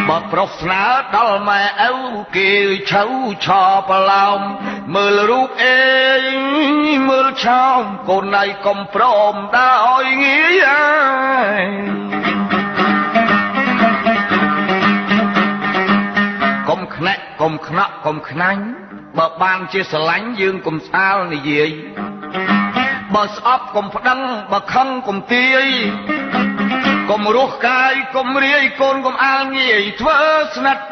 [0.08, 0.84] បើប្រុសស្នើ
[1.16, 1.96] ដល់ម៉ែឪ
[2.36, 2.52] គេ
[2.92, 3.04] ឆៅ
[3.46, 4.40] ឆោប្រឡោម
[4.94, 5.80] មើលរូបអេ
[7.10, 10.88] មើលឆោមកូនណៃកុំព្រមដើរឲ្យងាយអើ
[11.62, 11.66] យ
[17.36, 18.64] ក់កុំខ្នាក់កុំខ្នាញ់
[19.18, 21.70] បើបានជាស្រឡាញ់យើងកុំស្អាលនិយាយ
[23.16, 24.20] បើស្អប់កុំប្តឹង
[24.52, 25.66] បើខឹងកុំទាយ
[27.10, 30.20] កុំរស់កាយកុំរាយកូនកុំអាលងាយធ្វើ
[30.56, 30.84] ស្និទ្ធ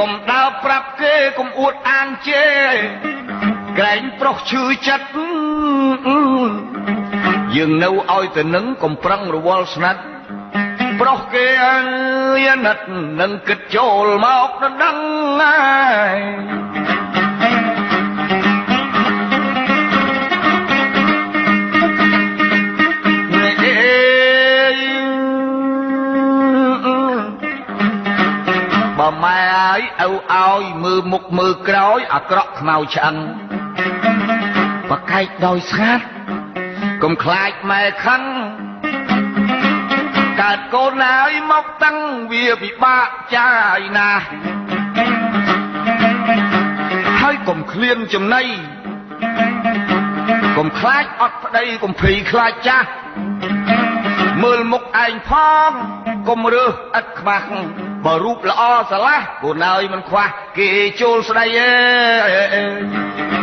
[0.00, 2.46] កុំដើរប្រាប់គេកុំអួតអាងជេ
[3.78, 5.06] ក្រែងប្រុសឈឺចិត្ត
[7.56, 10.02] យើងនៅឲ្យទៅនឹងកុំប្រឹងរវល់ស្និទ្ធ
[11.00, 11.76] ប្រុសគេអើ
[12.46, 12.78] យណិត
[13.20, 14.96] នឹងគិតចូលមកដណ្ដឹង
[15.40, 15.54] ហើ
[16.16, 16.20] យ
[28.98, 33.16] បើម៉ែអើយឪឲ្យមើលមុខមើលក្រោយអាក្រក់ខ្មៅឆ្អឹង
[34.90, 36.06] បកែកដោយស្ងាត់
[37.04, 38.22] កុំខ្លាចម៉ែខឹង
[40.40, 41.98] កើតកូនហើយមកតាំង
[42.32, 44.24] វាពិបាកចាយណាស់
[47.20, 48.42] ហើយកុំឃ្លានចំណៃ
[50.56, 52.88] កុំខ្លាចអត់ប្តីកុំភ័យខ្លាចចាស់
[54.42, 55.30] មើលមុខឯងផ
[55.68, 55.70] ង
[56.28, 57.48] កុំរើសឥតខ្មាស់
[58.04, 60.26] បើរូបល្អស្រឡះកូនហើយមិនខ្វះ
[60.58, 60.70] គេ
[61.00, 63.33] ចូលស្ដីអើ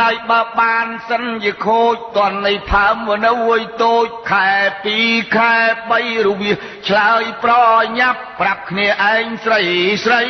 [0.00, 4.50] ណៃបើបានសិនជាខូចតននៃផើមវនៅអុយតូចខែ
[4.92, 5.54] 2ខែ
[5.90, 6.52] 3រវា
[6.88, 7.52] ឆ្លើយប្រ
[7.98, 9.62] ញាប់ប្រាប់គ្នាឯងស្រី
[10.04, 10.22] ស្រី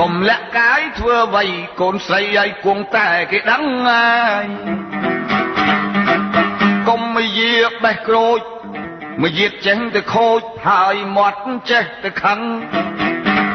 [0.00, 1.44] កុំលាក់កាយធ្វើអ្វី
[1.80, 4.46] កូនស្រីឲ្យគង់តែគេដឹងហើយ
[6.88, 7.54] កុំមកយា
[7.84, 8.40] បេះក្រូច
[9.22, 12.40] មកយាបចេះទៅខូចហើយមាត់ចេះទៅខឹង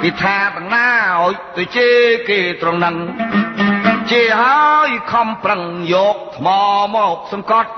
[0.03, 0.87] គេថាបណ្ណា
[1.21, 1.97] ឲ្យទៅជេរ
[2.29, 2.95] គេត្រង់ហ្នឹង
[4.11, 5.63] ជេរហើយខំប្រឹង
[5.93, 6.47] យកថ្ម
[6.95, 7.71] មកសង្កត់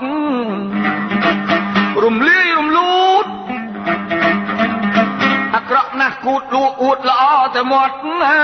[2.04, 3.26] រំលាយរំលូត
[5.54, 7.22] អាក្រក់ណាស់គូតលួអួតល្អ
[7.54, 8.38] តែមាត់ណា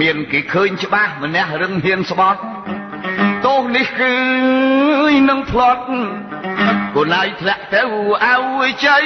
[0.00, 2.40] មានគេឃើញច្បាស់ម្នាក់រឹងហ៊ានស្បត់
[3.46, 4.14] ទោសនេះគឺ
[5.28, 5.84] នឹងផ្លត់
[6.96, 7.82] កូនឯងធ្លាក់ទៅ
[8.24, 9.04] ឲ្យជ័យ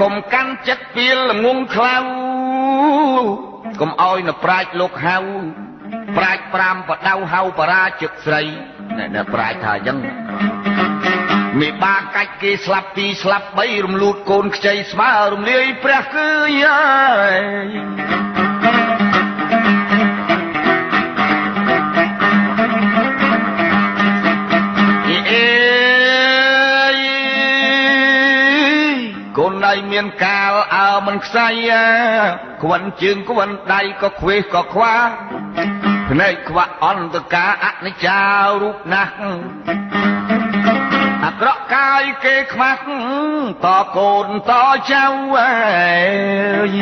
[0.00, 1.96] កុំកាន់ចិត្តពីលងងខ្លៅ
[3.80, 5.16] កុំឲ្យនៅប្រាជ្ញលោកហៅ
[6.16, 8.42] ប្រាជ្ញ5បដៅហៅបរាជឹកស្រី
[9.14, 9.98] អ្នកប្រាជ្ញថាអញ្ចឹង
[11.60, 16.28] មេបាកាច់គេស្លាប់ទីស្លាប់បីរំលូតកូនខ្ចីស្មើរំលាយព្រះគឺ
[16.64, 16.80] យា
[18.46, 18.49] យ
[29.70, 31.48] កូនដៃមានកាលអើមិនខ្សៃ
[32.62, 34.94] ខ្វិនជើងខ្វិនដៃក៏ខ្វេះក៏ខ្វា
[36.10, 38.20] ភ្នែកខ្វាក់អន្តការអនិច្ចា
[38.62, 39.12] រូបណាស់
[41.24, 42.82] អាក្រក់កាយគេខ្មាស់
[43.64, 43.66] ត
[43.96, 44.52] កូនត
[44.90, 45.50] ចៅអើ
[46.74, 46.76] យ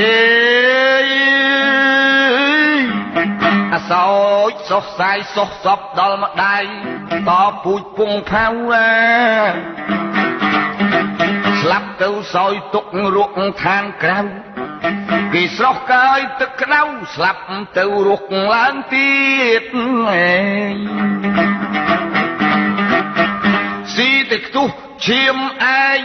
[0.00, 0.35] អេ
[3.90, 4.10] សោ
[4.50, 6.64] ចសុខសាយសុខសពដល់ម្ដាយ
[7.28, 7.30] ត
[7.64, 8.46] ពូជពងផៅ
[11.60, 12.84] ស្លាប់ទៅសោយទុក
[13.16, 14.20] រក់ឋានក្រៅ
[15.32, 16.82] គេស្រស់កាយទឹកក្តៅ
[17.14, 17.42] ស្លាប់
[17.78, 18.22] ទៅរុក
[18.52, 19.16] ឡើងទៀ
[19.60, 19.62] ត
[23.94, 24.68] ស៊ីទៅខ្ទុះ
[25.06, 25.36] ឈាម
[25.84, 26.00] ឯង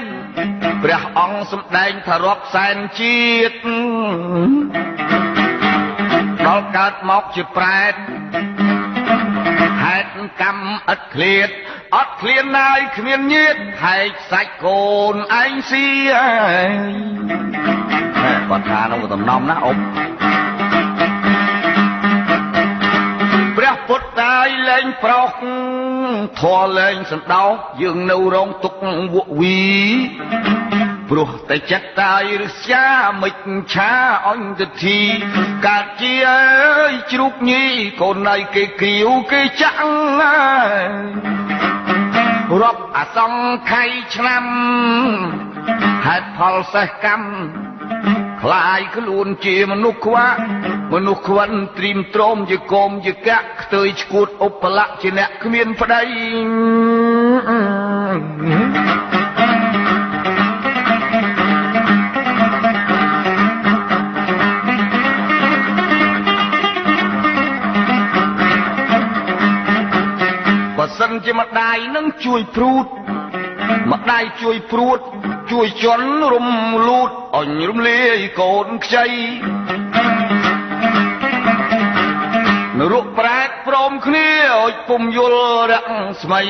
[0.83, 3.57] ព្រះអង្គសម្ដែងថារាប់សែនជាតិ
[6.47, 7.93] ដល់កើតមកជាប្រែត
[9.83, 10.09] ហេតុ
[10.41, 11.49] កម្មឥតឃ្លាត
[11.95, 15.85] អត់ឃ្លានណាយគ្មានញៀតហែកសាច់កូនឯងស៊ី
[16.17, 16.27] ឯ
[16.67, 16.77] ង
[18.49, 19.77] គាត់ថានោះតំណំណាអ៊ំ
[23.57, 25.29] ព្រះពុទ្ធតាយលែងប្រោស
[26.39, 27.51] ធေါ်លែងសន្តោស
[27.81, 28.73] យើងនៅរងទុក
[29.13, 29.59] វក់វី
[31.13, 32.87] ព្រោះតែចិត្តតាយឫស្យា
[33.21, 33.93] មិនឆា
[34.27, 34.99] អញទធី
[35.67, 37.65] កើតជាអើយជ្រូកញី
[38.01, 39.79] កូនណៃគេគ្រាវគេចាក់
[42.61, 44.45] រាប់អសង្ខ័យឆ្នាំ
[46.05, 47.31] ហេតុផលសេះកម្ម
[48.41, 50.39] ខ្លាយខ្លួនជាមនុស្សខ្វាក់
[50.93, 56.03] មនុស្សខ្វិនត្រៀមទ្រមជាកុំជាកាក់ខ្ទើយឈួតឧបលៈជាអ្នកគ្មានប្តី
[70.83, 72.85] បើសិនជាម្ដាយនឹងជួយព្រូត
[73.91, 74.99] ម្ដាយជួយព្រួត
[75.51, 76.49] ជួយជន់រំ
[76.87, 79.07] លូតអញរំលាយកូនខ្ចី
[82.79, 84.29] នរកប្រែកព្រមគ្នា
[84.63, 85.73] អុចពុំយល់រ
[86.21, 86.43] ស្មី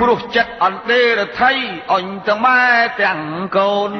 [0.00, 1.52] ព្រោះចិត្តអន្តេរថៃ
[1.92, 2.64] អញទាំងម៉ែ
[3.02, 3.22] ទាំង
[3.56, 3.90] កូន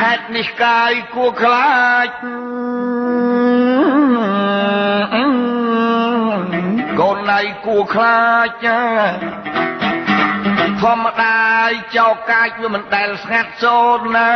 [0.00, 2.08] ហេតុនេះកាយគួខ្លាច
[7.00, 8.20] កូនណៃគួខ្លា
[8.64, 8.66] ច
[10.82, 11.38] ធម្មតា
[11.96, 14.32] ចោកាចវាមិនដែលស្ងាត់សូនណា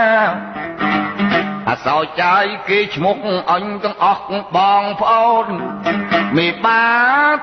[1.68, 3.16] អសោចាយគេឈ្មោះ
[3.52, 4.24] អញទាំងអស់
[4.56, 5.46] បងប្អូន
[6.36, 6.84] មេបា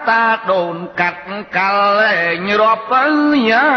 [0.10, 1.24] តាដូនកាត់
[1.58, 2.16] កាល់លែ
[2.48, 3.06] ងរាប់ទៅ
[3.52, 3.70] យ៉ា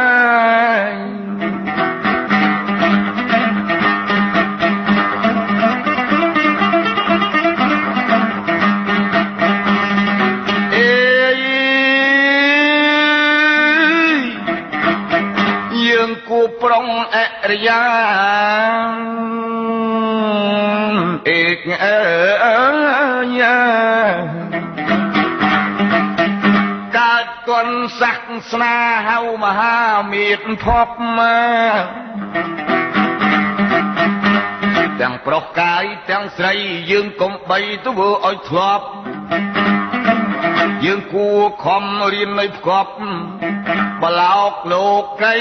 [17.51, 17.83] រិយា
[21.31, 21.99] អេកអើ
[23.41, 23.61] យា
[26.99, 28.19] កើតគន់សាស
[28.51, 28.77] ស្នា
[29.09, 29.81] ហៅមហា
[30.13, 31.21] មេតភពម
[31.79, 31.85] ក
[35.01, 36.55] ទាំងប្រុសកាយទាំងស្រី
[36.91, 38.87] យើងកុំបីធ្វើឲ្យធ្លាប់
[40.85, 42.93] យើងគួរខំរៀននៅផ្គប់
[44.03, 44.89] បលោកលោ
[45.23, 45.35] កី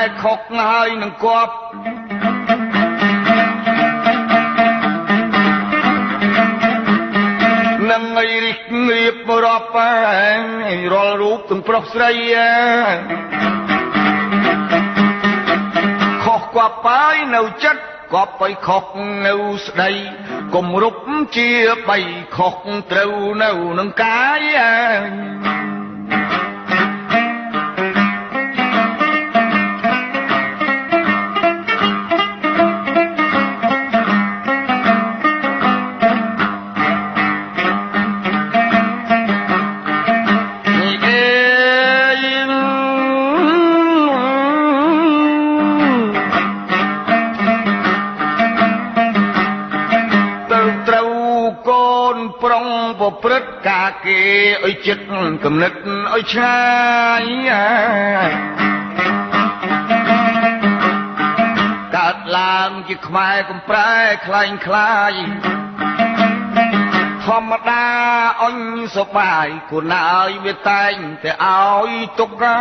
[0.00, 1.54] ឯខុកហើយនឹងគប់
[7.90, 8.58] នឹងឲ្យរិះ
[8.90, 9.68] រៀបរាប់
[10.92, 12.10] រាល់រូបទាំងប្រុសស្រី
[16.24, 18.84] ខុសគប់ហើយនៅចិត្ត គប់ឲ្យខុស
[19.26, 19.34] នៅ
[19.66, 19.90] ស្ដី
[20.54, 20.96] គំរុប
[21.36, 21.50] ជា
[21.88, 21.98] បី
[22.36, 22.54] ខុស
[22.90, 24.40] ត្រូវនៅនឹងកាយ
[53.04, 54.20] ប្រព្រឹត្តការគេ
[54.64, 55.04] អុយចិត្ត
[55.44, 55.72] គំនិត
[56.14, 56.58] អុយឆា
[57.20, 57.22] យ
[61.96, 63.92] កើតឡើងជាខ្មែរកំប្រែ
[64.26, 65.12] ខ្លាញ់ខ្លាយ
[67.24, 67.86] ធម្មតា
[68.42, 68.58] អញ
[68.96, 72.58] សបាយគូនហើយវាតែងតែឲ្យទុកកា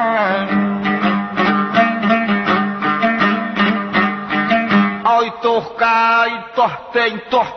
[5.09, 7.47] ឲ្យទោះកាយទោះតែងទោះ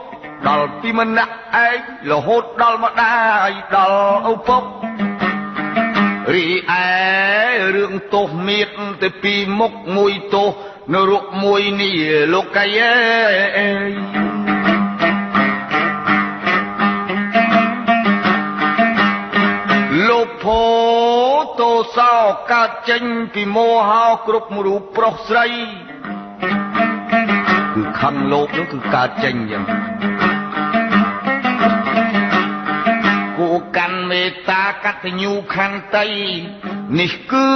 [0.49, 1.35] ដល់ពីម្នាក់
[1.67, 1.79] ឯង
[2.11, 3.17] រហូតដល់ម្ដា
[3.49, 4.63] យដល់ឪពុក
[6.35, 6.83] រីឯ
[7.77, 8.71] រឿងទោសមាន
[9.03, 10.49] តែពីមុខមួយទោស
[10.93, 11.99] នរកមួយនេះ
[12.33, 12.81] លោកកាយ
[13.59, 13.93] អើយ
[20.09, 20.65] លោកភោ
[21.61, 22.15] តោសោ
[22.53, 23.03] កើតចេញ
[23.35, 25.47] ពីមោហោគ្រប់រូបប្រុសស្រី
[27.75, 29.65] គឺខੰលោកនោះគឺកើតចេញយ៉ាង
[33.77, 36.07] កាន់មេត្តាកតញ្ញូខន្តី
[36.99, 37.49] នេះគឺ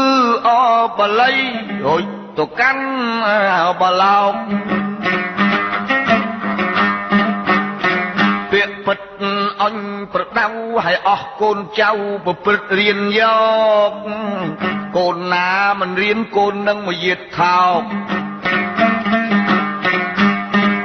[0.48, 0.50] អ
[0.98, 1.38] បល័យ
[1.86, 2.04] រួច
[2.38, 2.86] ទៅកាន់
[3.80, 4.34] បឡោក
[8.50, 9.00] ពាក្យពិត
[9.62, 9.76] អញ
[10.12, 11.90] ប្រដៅឲ្យអស់កូនចៅ
[12.24, 13.22] ប្រព្រឹត្តរៀនយ
[13.90, 13.92] ក
[14.96, 15.48] កូនណា
[15.80, 17.80] មិនរៀនកូននឹងមកយាតថោក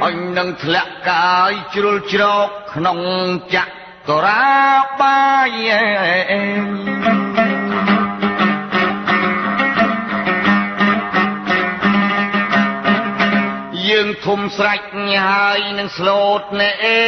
[0.04, 2.98] អញនឹងធ្លាក់កាយជ្រុលជ្រោកក្នុង
[3.54, 3.74] ចាក់
[4.08, 4.46] តរា
[5.00, 5.70] បាយ
[13.88, 14.82] យើងធំស្រេច
[15.26, 17.00] ហើយនឹងស្លូតណែអេ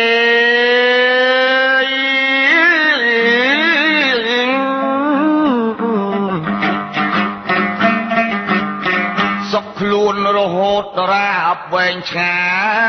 [9.52, 12.38] សុខខ្លួនរហូតតរាអបវែងឆ្ងា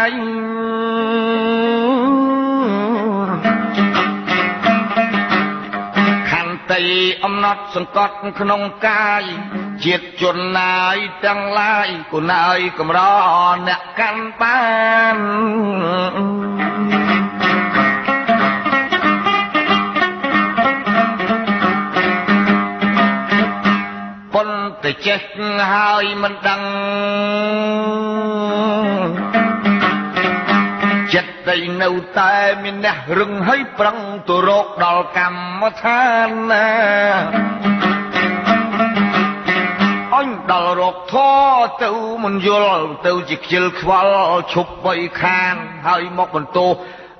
[0.09, 0.48] យ
[7.23, 9.23] អំណត់សង្កត់ក្នុងកាយ
[9.83, 12.99] ជាតិជនណាយទាំងឡាយគូណាយកំរ
[13.67, 14.59] អ្នកកាន់បា
[15.15, 15.17] ន
[24.33, 25.21] ប៉ុន្តែចេះ
[25.71, 26.61] ហើយមិនដឹង
[31.13, 33.97] ចិត្តតែនៅតែមានអ្នករឹងហើយប្រឹង
[34.29, 36.67] ទៅរកដល់កម្មដ្ឋានណា
[40.15, 41.91] អញដល់រកធေါ်ទៅ
[42.23, 45.55] មិនយល់ទៅជាខ្ជិលខ្វល់ឈប់បីខាន
[45.87, 46.73] ហើយមកបន្ទោស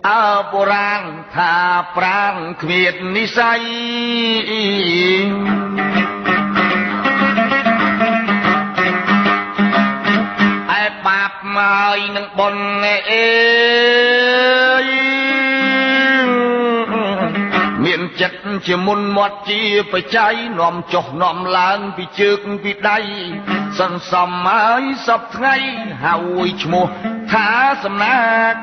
[0.10, 1.04] អើបុរាណ
[1.36, 1.54] ថា
[1.98, 3.62] ប្រាងគ្មាននិស័យ
[10.80, 12.56] ហើយនឹងបន
[13.10, 13.28] អេ
[17.86, 19.62] មានចិត្តជាមុនមាត់ជា
[19.92, 23.00] បច្ច័យនាំចុះនាំឡើងពីជើងពីដៃ
[23.80, 25.56] សន្សំហើយសពថ្ងៃ
[26.06, 26.16] ហើ
[26.48, 26.86] យឈ្មោះ
[27.32, 27.48] ថា
[27.84, 28.20] សំណា
[28.54, 28.56] ក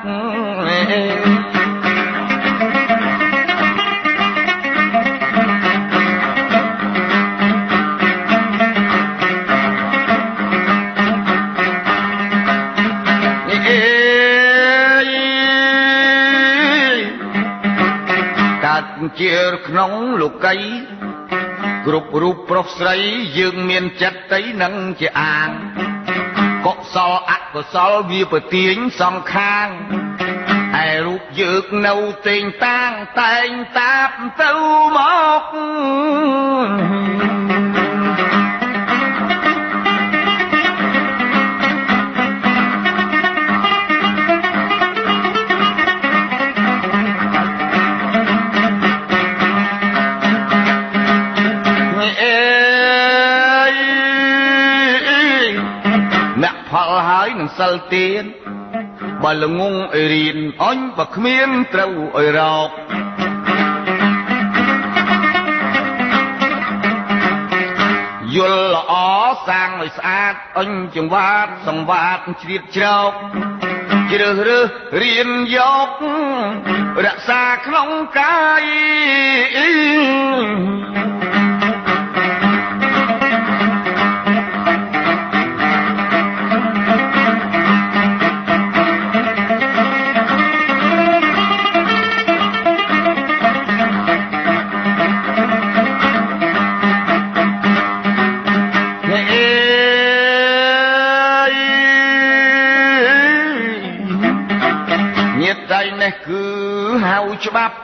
[19.20, 20.57] ជាក្នុងលោកី
[21.87, 22.97] គ្រប់រូបប្រុសស្រី
[23.39, 25.51] យើងមានចិត្តតីនឹងជាអាង
[26.66, 29.69] កុសលអកុសលវាប្រទៀងសងខាង
[30.89, 31.95] ឯរូបយើងនៅ
[32.28, 34.11] ទេងតាងតែងតាប
[34.41, 34.53] ទៅ
[34.97, 34.99] ម
[35.43, 37.26] ក
[57.59, 58.24] សិលទៀន
[59.24, 62.69] បើល្ងងអីរៀនអញបើគ្មានត្រូវអីរោគ
[68.37, 68.93] យល់ល្អ
[69.49, 73.12] សាងឲ្យស្អាតអញចង្វាតសង្វាតជ្រៀតជ្រោក
[74.11, 74.69] ជ្រើសរើស
[75.03, 75.89] រៀនយក
[77.05, 77.89] រក្សាក្នុង
[78.19, 78.65] កាយ
[107.44, 107.76] ច្បាប់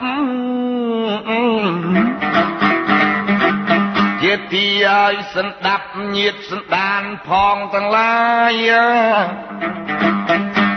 [4.23, 8.71] ជាទីឲ្យសន្តាប់ញាតសន្តានផងទាំងឡាយ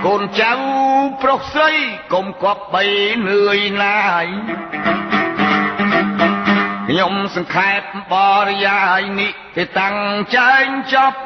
[0.04, 0.52] កូនចៅ
[1.22, 1.72] ប្រុសស្រី
[2.12, 2.84] កុំគប់បី
[3.28, 4.26] នឿយណាយ
[6.88, 7.80] ខ្ញុំសង្ខេប
[8.12, 8.14] ប
[8.48, 9.96] រិយាយនេះទៅតាំង
[10.36, 11.20] ចែងចប់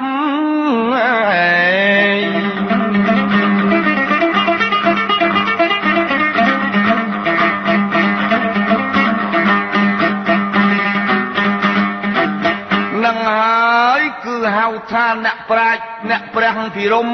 [14.93, 17.09] ថាអ្នកប្រាជ្ញអ្នកព្រះភិរម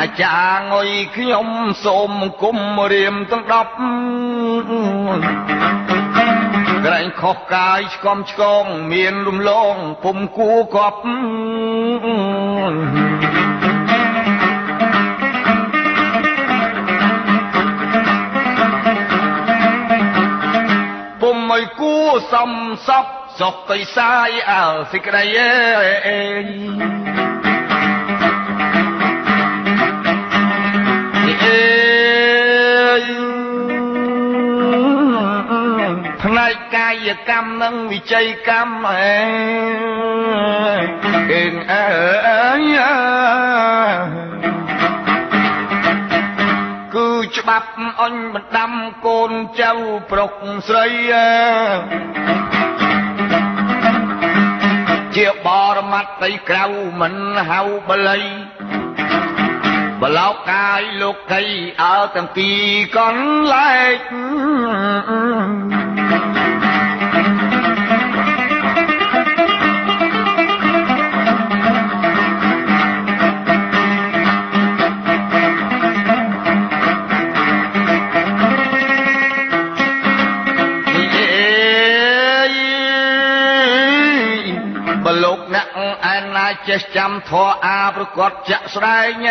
[0.00, 1.48] អាចារ្យងុយខ្ញុំ
[1.84, 2.56] សូមអង្គម
[2.92, 3.50] រៀមទាំង10
[6.84, 10.98] ក្រែងខុសកាយឆ្កំឆ្កងមានរំលងពុំគួកប់
[21.20, 21.96] ពុំឲ្យគួ
[22.32, 22.52] សំ
[22.88, 26.20] សព សុខទៅសាយអើសេចក្តីអេ
[36.22, 39.18] ផ្នែកកាយកម្មនិងវិជ័យកម្មអេ
[41.30, 41.84] អេអើ
[46.94, 48.72] គឺច្បាប់អញបណ្ដាំ
[49.06, 49.72] កូនចៅ
[50.10, 50.32] ប្រុក
[50.68, 50.86] ស្រី
[55.16, 55.46] ជាប
[55.76, 56.64] រមត្តទៅក្រៅ
[57.00, 57.14] មិន
[57.50, 58.24] ហៅបល័យ
[60.00, 61.42] បលោកកាយលោកី
[61.82, 62.62] អើទាំងពីរ
[62.96, 65.79] កន្លែង
[86.68, 89.28] ចេះចាំធរអាប្រកបចាក់ស្ដែង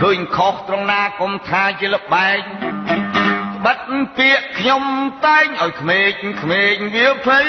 [0.00, 2.40] ឃើញខុសត្រង់ណាកុំថាជាលបែង
[3.64, 3.80] បិទ
[4.16, 4.84] ពាកខ្ញុំ
[5.26, 6.12] តែងឲ្យក្មេក
[6.42, 7.46] ក្មេកវាភ័យ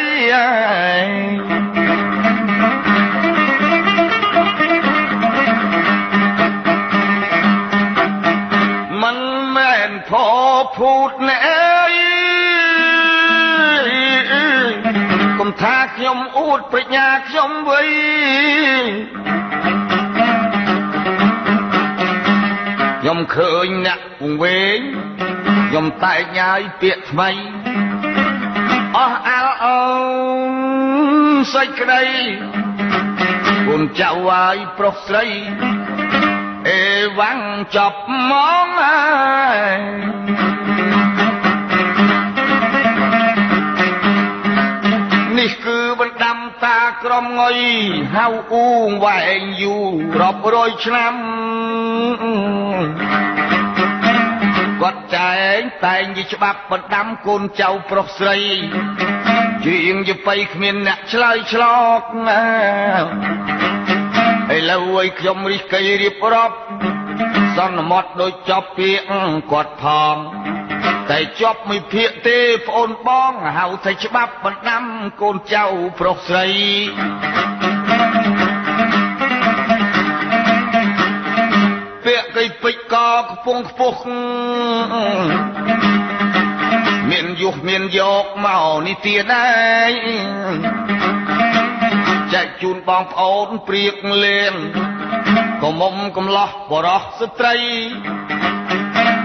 [9.04, 9.20] មិន
[9.56, 10.12] មែនផ
[10.78, 11.59] ភូតណែំ
[15.62, 17.90] ថាខ្ញុំអួតប្រាជ្ញាខ្ញុំវិញ
[23.02, 24.80] ខ្ញុំឃើញអ្នកវង្វេង
[25.68, 27.30] ខ្ញុំតែកញ៉ាយពាក្យថ្មី
[28.98, 29.82] អស់អាល់អូ
[30.50, 32.04] នសេចក្តី
[33.68, 35.26] គុណចៅហើយប្រុសស្រី
[36.70, 36.84] អេ
[37.20, 37.42] វ៉ាំង
[37.76, 38.00] ចប់
[38.30, 38.32] ម
[38.66, 39.00] កហើ
[39.78, 40.59] យ
[45.40, 47.58] នេះគឺបណ្ដាំតាក្រុមងុយ
[48.16, 51.16] ហៅអ៊ូងវែងយូររាប់រយឆ្នាំ
[54.82, 58.38] គាត់ចែងតែងជាច្បាប់បណ្ដាំកូនចៅប្រុសស្រី
[59.66, 61.64] ជាងយបៃគ្មានអ្នកឆ្លើយឆ្ល
[62.00, 62.44] កណា
[64.56, 66.58] ឥឡូវឲ្យខ្ញុំរិះគិរៀបរាប់
[67.58, 69.06] សន្មត់ដូចចប់ពាក្យ
[69.52, 70.16] គាត់ផង
[71.10, 74.84] តែជាប់មួយភាកទេប្អូនបងហៅថាច្បាប់បណ្ដាំ
[75.22, 75.66] កូនចៅ
[76.00, 76.48] ប្រុសស្រី
[82.06, 84.02] ពាក្យកៃពេជ្រកខ្ពងខ្ពស់
[87.10, 89.50] មានយុះមានយកមកនេះទៀតដែ
[89.90, 89.92] រ
[92.34, 93.96] ចែកជូនបងប្អូនព្រៀក
[94.26, 94.54] លៀង
[95.62, 97.56] កុំមុំកំឡោះបរោះស្ត្រី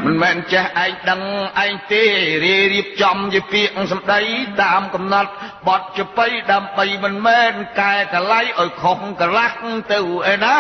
[0.05, 1.21] មិនមែនចេះឯងដឹង
[1.65, 2.03] ឯងទេ
[2.45, 4.21] រៀរៀបចំជាពាក្យសម្ដី
[4.63, 5.31] តាមកំណត់
[5.69, 9.57] បទចបៃដើម្បីមិនមែនកែកលៃឲ្យខុសកលាស់
[9.93, 9.99] ទៅ
[10.33, 10.59] ឯណា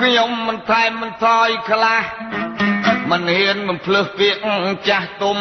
[0.00, 2.02] ខ្ញុំមិនថែមមិនថយខ្លះ
[3.10, 4.42] មិនហ៊ានបំភ្លើសពាក្យ
[4.88, 5.38] ចាស់ទុំ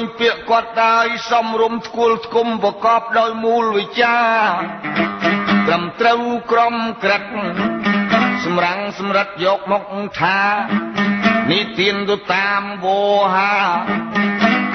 [0.00, 4.16] ញពាក្យគាត់ដែរសំរុំស្គល់ស្គុំប្រកបដោយមូលវិជ្ជា
[5.66, 6.20] ត្រឹមត្រូវ
[6.52, 7.22] ក្រមក្រិត
[8.44, 9.82] សម្រាំងសម្រិតយកមក
[10.20, 10.40] ថា
[11.50, 13.00] នេះទៀនទៅតាមវោ
[13.34, 13.54] ហា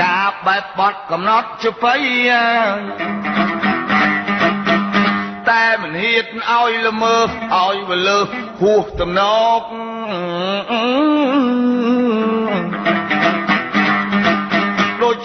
[0.03, 1.95] ការបែបបត់កំណត់ជបៃ
[5.49, 8.19] តែមិនហ៊ានឲ្យល្មើសឲ្យវលើ
[8.61, 9.21] ហួសតំណ
[9.59, 9.61] ក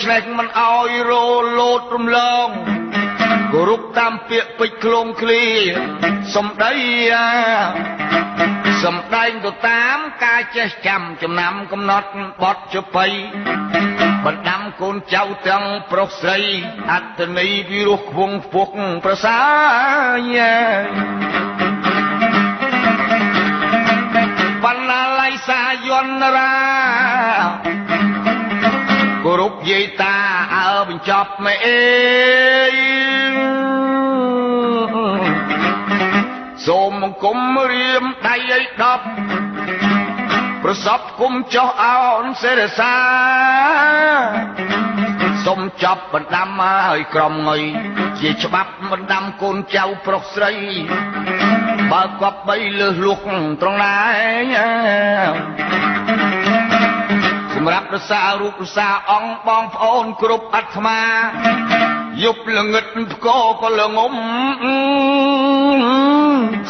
[0.04, 1.12] ច្នេះមិនឲ្យរ
[1.58, 2.48] លោតរំលង
[3.52, 5.44] គោរពតាមពាក្យពេចឃ្លងឃ្លា
[6.34, 6.74] សំដី
[8.84, 12.08] សំដែងទៅតាមការចេះចាំចំណាំកំណត់
[12.42, 13.06] បត់ចបៃ
[14.24, 16.40] បណ្ដាំកូនចៅទាំងប្រុសស្រី
[16.92, 18.72] អត្តន័យវិរោះខ្វងខ្ពស់
[19.04, 19.38] ប្រសា
[24.64, 26.54] បណ្ណាល័យសាយន្តរា
[27.62, 27.83] គោរព
[29.68, 30.16] យាយតា
[30.54, 31.80] អើបញ្ចប់មេអេ
[36.66, 37.38] សូមមង្គម
[37.72, 39.04] រៀមដៃឲ្យដប់
[40.62, 42.94] ប្រសពគុំចោះអោនសេរសា
[45.46, 47.62] សុំចាប់បណ្ដាំឲ្យក្រុមងុយ
[48.20, 50.52] ជាច្បាប់បណ្ដាំកូនចៅប្រុសស្រី
[51.92, 53.20] បើគប់បីលើសលុក
[53.60, 53.94] ត្រង់ណា
[57.64, 61.00] សម្រាប់រសារូបរសាអង្គបងប្អូនគ្រប់អាត្មា
[62.24, 63.28] យប់ល្ងិតផ្ក
[63.60, 64.14] ក៏ល្ងំ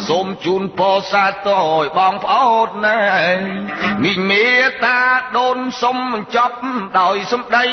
[0.08, 3.00] សូមជូនពរសាទរឲ្យបងប្អូនណែ
[4.02, 4.48] មីមេ
[4.84, 5.00] តា
[5.38, 6.56] ដូនសុំបញ្ចប់
[7.00, 7.66] ដោយសម្ដី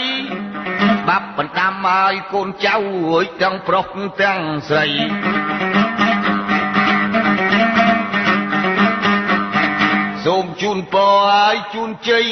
[1.09, 2.75] បាប់បណ្ដាំឲ្យកូនចៅ
[3.11, 3.85] អើយទាំងប្រុស
[4.21, 4.39] ទាំង
[4.69, 5.80] ស្រី
[10.25, 12.25] សូមជូនពរឲ្យជូនជ័យ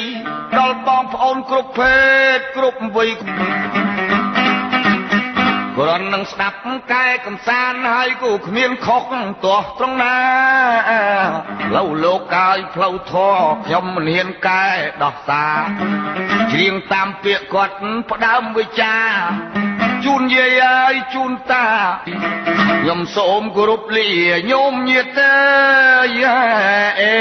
[0.58, 1.98] ដល់បងប្អូនគ្រប់ភេ
[2.36, 3.10] ទគ្រប់វ័យ
[5.76, 6.56] គ្រាន់នឹងស្ដាប់
[6.92, 9.02] កែកំសាន្តហើយក៏គ្មានខុស
[9.44, 10.18] ទាស់ត្រង់ណា
[11.76, 13.36] ឡូវលោកកាយផ្លូវធរ
[13.66, 14.64] ខ្ញុំមិនហ៊ានកែ
[15.02, 15.46] ដោះសា
[16.52, 17.74] ច្រៀងតាមពាក្យគាត់
[18.10, 18.96] ផ្ដើមវិចា
[20.04, 21.66] ជូនយាយហើយជូនតា
[22.82, 24.08] ខ្ញុំសូមគោរពលា
[24.50, 25.36] ញោមញាតអើ
[26.22, 26.24] យ
[27.00, 27.20] អេ